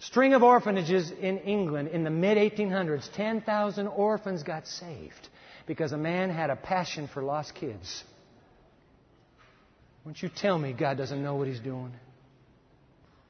[0.00, 3.08] string of orphanages in England in the mid 1800s.
[3.14, 5.28] 10,000 orphans got saved
[5.66, 8.04] because a man had a passion for lost kids.
[10.04, 11.92] Won't you tell me God doesn't know what he's doing?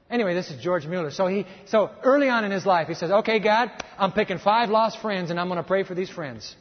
[0.09, 1.09] Anyway, this is George Mueller.
[1.09, 4.69] So he, so early on in his life, he says, "Okay, God, I'm picking five
[4.69, 6.55] lost friends, and I'm going to pray for these friends.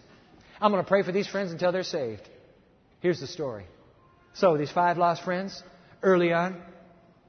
[0.61, 2.27] I'm going to pray for these friends until they're saved."
[3.01, 3.67] Here's the story.
[4.33, 5.63] So these five lost friends,
[6.03, 6.63] early on,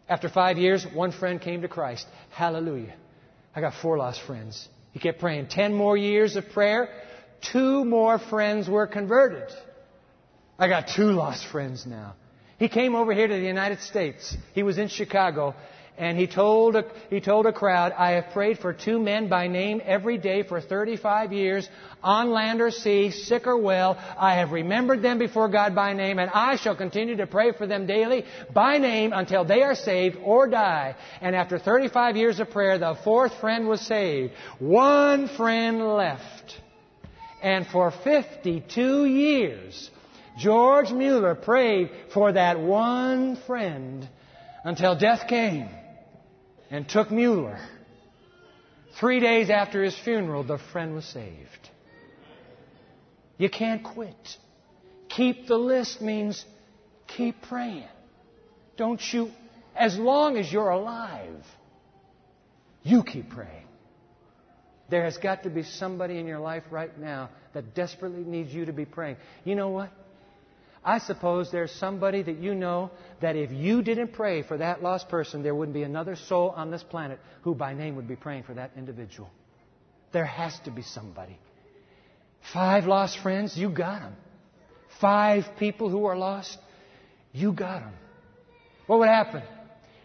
[0.07, 2.05] after five years, one friend came to Christ.
[2.31, 2.95] Hallelujah!
[3.55, 4.67] I got four lost friends.
[4.91, 5.47] He kept praying.
[5.47, 6.89] Ten more years of prayer.
[7.51, 9.49] Two more friends were converted.
[10.57, 12.15] I got two lost friends now.
[12.57, 14.35] He came over here to the United States.
[14.53, 15.55] He was in Chicago
[15.97, 19.47] and he told, a, he told a crowd, I have prayed for two men by
[19.47, 21.69] name every day for 35 years,
[22.03, 23.97] on land or sea, sick or well.
[24.17, 27.65] I have remembered them before God by name, and I shall continue to pray for
[27.65, 30.95] them daily by name until they are saved or die.
[31.21, 34.33] And after 35 years of prayer, the fourth friend was saved.
[34.59, 36.59] One friend left.
[37.41, 39.89] And for 52 years,
[40.37, 44.09] George Mueller prayed for that one friend
[44.65, 45.69] until death came
[46.69, 47.59] and took Mueller.
[48.99, 51.69] Three days after his funeral, the friend was saved.
[53.37, 54.37] You can't quit.
[55.09, 56.45] Keep the list means
[57.07, 57.87] keep praying.
[58.77, 59.31] Don't you,
[59.75, 61.43] as long as you're alive,
[62.83, 63.65] you keep praying.
[64.89, 68.65] There has got to be somebody in your life right now that desperately needs you
[68.65, 69.17] to be praying.
[69.43, 69.91] You know what?
[70.85, 75.09] I suppose there's somebody that you know that if you didn't pray for that lost
[75.09, 78.43] person, there wouldn't be another soul on this planet who by name would be praying
[78.43, 79.31] for that individual.
[80.11, 81.39] There has to be somebody.
[82.53, 84.15] Five lost friends, you got them.
[85.01, 86.55] Five people who are lost,
[87.33, 87.93] you got them.
[88.85, 89.41] What would happen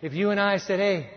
[0.01, 1.11] if you and I said, hey,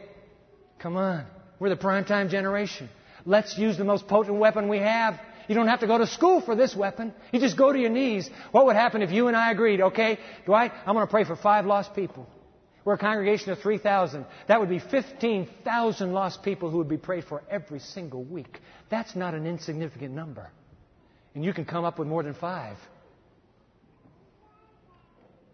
[0.79, 1.25] come on,
[1.57, 2.89] we're the primetime generation.
[3.25, 5.17] Let's use the most potent weapon we have
[5.47, 7.13] you don't have to go to school for this weapon.
[7.31, 8.29] You just go to your knees.
[8.51, 11.35] What would happen if you and I agreed, okay, Dwight, I'm going to pray for
[11.35, 12.27] five lost people.
[12.85, 14.25] We're a congregation of 3,000.
[14.47, 18.59] That would be 15,000 lost people who would be prayed for every single week.
[18.89, 20.49] That's not an insignificant number.
[21.33, 22.77] And you can come up with more than five.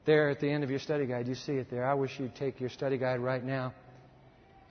[0.05, 1.85] There at the end of your study guide, you see it there.
[1.85, 3.73] I wish you'd take your study guide right now.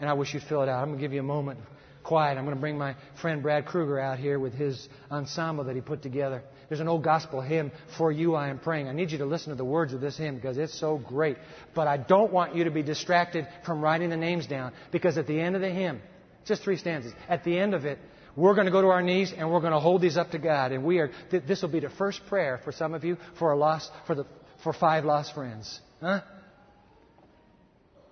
[0.00, 0.82] And I wish you'd fill it out.
[0.82, 1.60] I'm going to give you a moment
[2.02, 2.38] quiet.
[2.38, 5.80] I'm going to bring my friend Brad Kruger out here with his ensemble that he
[5.80, 6.42] put together.
[6.68, 8.88] There's an old gospel hymn, For You I Am Praying.
[8.88, 11.36] I need you to listen to the words of this hymn because it's so great.
[11.74, 15.26] But I don't want you to be distracted from writing the names down because at
[15.26, 16.00] the end of the hymn,
[16.44, 17.98] just three stanzas, at the end of it,
[18.36, 20.38] we're going to go to our knees and we're going to hold these up to
[20.38, 20.72] God.
[20.72, 23.56] And we are, this will be the first prayer for some of you for a
[23.56, 24.26] lost, for the,
[24.62, 25.80] for five lost friends.
[26.00, 26.20] Huh?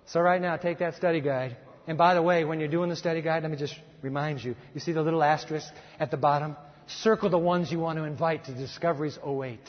[0.07, 1.57] So right now, take that study guide
[1.87, 4.55] and by the way, when you're doing the study guide, let me just remind you
[4.73, 5.67] you see the little asterisk
[5.99, 6.55] at the bottom?
[6.87, 9.59] Circle the ones you want to invite to Discoveries 08.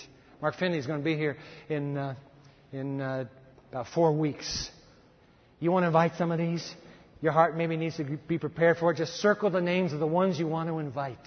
[0.43, 1.37] Mark Finley is going to be here
[1.69, 2.15] in, uh,
[2.73, 3.25] in uh,
[3.71, 4.71] about four weeks.
[5.61, 6.75] You want to invite some of these?
[7.21, 8.97] Your heart maybe needs to be prepared for it.
[8.97, 11.19] Just circle the names of the ones you want to invite.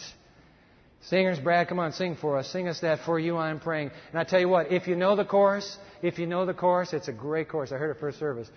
[1.03, 2.47] Singers, Brad, come on, sing for us.
[2.51, 3.91] Sing us that for you I am praying.
[4.11, 6.93] And I tell you what, if you know the chorus, if you know the chorus,
[6.93, 7.71] it's a great chorus.
[7.71, 8.49] I heard it first service.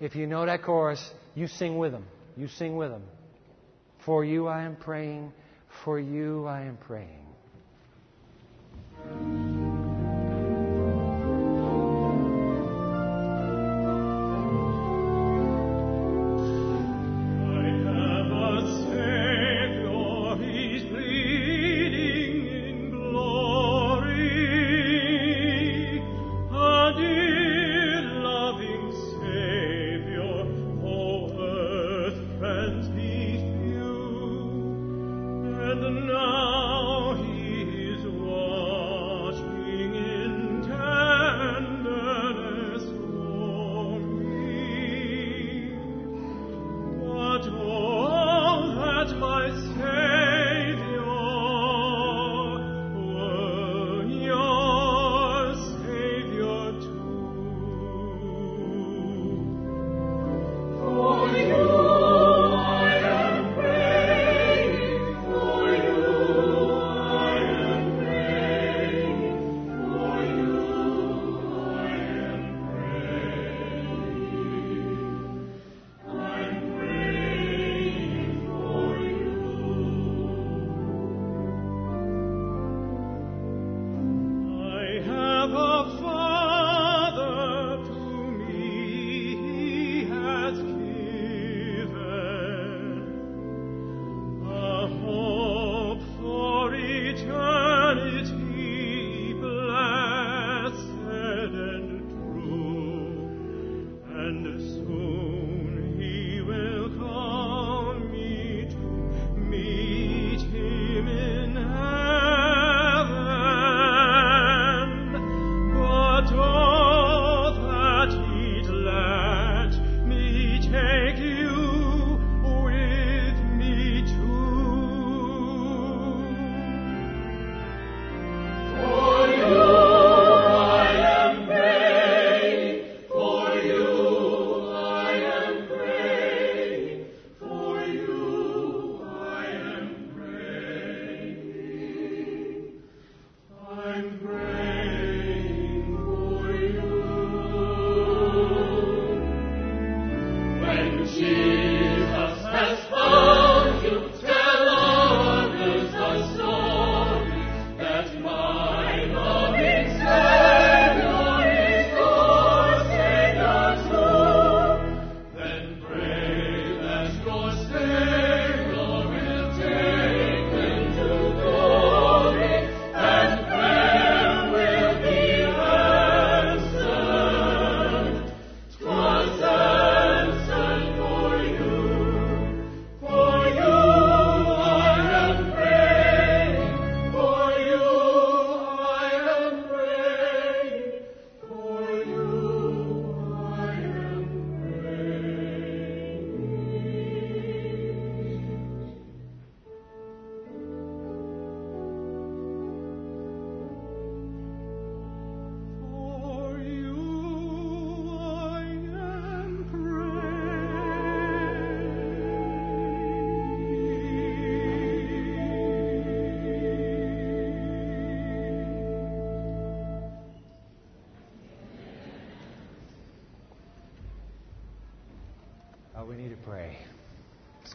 [0.00, 2.04] If you know that chorus, you sing with them.
[2.36, 3.02] You sing with them.
[4.04, 5.32] For you I am praying.
[5.84, 7.26] For you I am praying.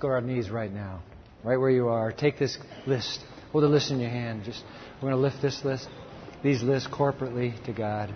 [0.03, 1.01] Go to our knees right now,
[1.43, 2.11] right where you are.
[2.11, 3.21] Take this list.
[3.51, 4.43] Hold the list in your hand.
[4.43, 4.61] Just
[4.95, 5.87] we're going to lift this list,
[6.43, 8.13] these lists corporately to God.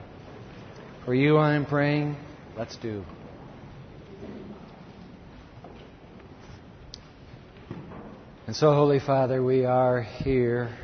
[1.05, 2.17] For you, I am praying.
[2.57, 3.05] Let's do.
[8.45, 10.77] And so, Holy Father, we are here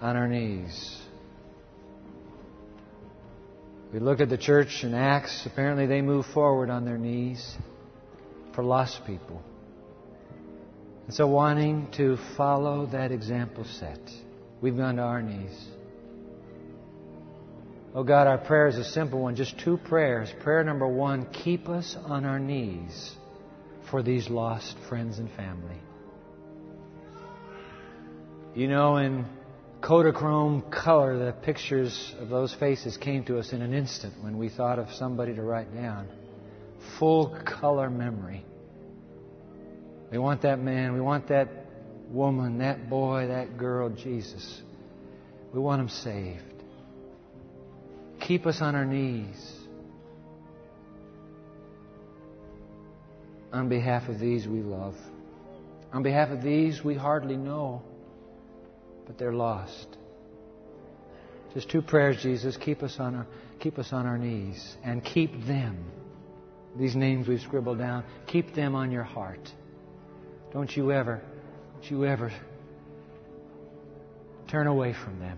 [0.00, 1.00] on our knees.
[3.92, 5.46] We look at the church in Acts.
[5.46, 7.56] Apparently, they move forward on their knees
[8.54, 9.40] for lost people.
[11.06, 14.00] And so, wanting to follow that example set,
[14.60, 15.68] we've gone to our knees.
[17.94, 20.32] Oh God, our prayer is a simple one, just two prayers.
[20.42, 23.14] Prayer number one keep us on our knees
[23.90, 25.78] for these lost friends and family.
[28.54, 29.26] You know, in
[29.80, 34.48] Kodachrome color, the pictures of those faces came to us in an instant when we
[34.48, 36.08] thought of somebody to write down.
[36.98, 38.44] Full color memory.
[40.14, 41.48] We want that man, we want that
[42.08, 44.62] woman, that boy, that girl, Jesus.
[45.52, 46.62] We want them saved.
[48.20, 49.34] Keep us on our knees.
[53.52, 54.94] On behalf of these we love.
[55.92, 57.82] On behalf of these we hardly know
[59.06, 59.96] but they're lost.
[61.54, 62.56] Just two prayers, Jesus.
[62.56, 63.26] Keep us on our,
[63.58, 65.84] keep us on our knees and keep them.
[66.78, 69.50] These names we've scribbled down, keep them on your heart.
[70.54, 71.20] Don't you ever,
[71.74, 72.32] don't you ever
[74.46, 75.36] turn away from them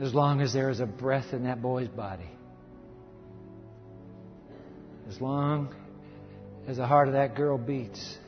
[0.00, 2.28] as long as there is a breath in that boy's body.
[5.08, 5.72] As long
[6.66, 8.18] as the heart of that girl beats.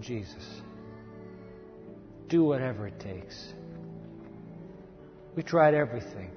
[0.00, 0.46] Jesus.
[2.28, 3.52] Do whatever it takes.
[5.34, 6.30] We tried everything.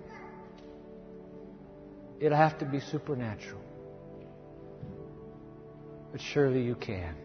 [2.19, 3.61] It'll have to be supernatural.
[6.11, 7.15] But surely you can.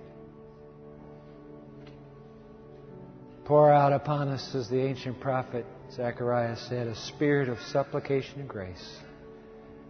[3.44, 8.48] Pour out upon us, as the ancient prophet Zechariah said, a spirit of supplication and
[8.48, 8.96] grace.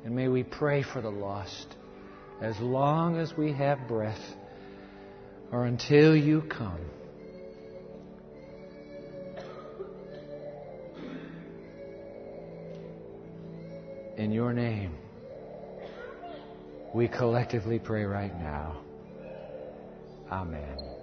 [0.05, 1.77] And may we pray for the lost
[2.41, 4.21] as long as we have breath
[5.53, 6.81] or until you come.
[14.17, 14.95] In your name,
[16.93, 18.81] we collectively pray right now.
[20.31, 20.94] Amen.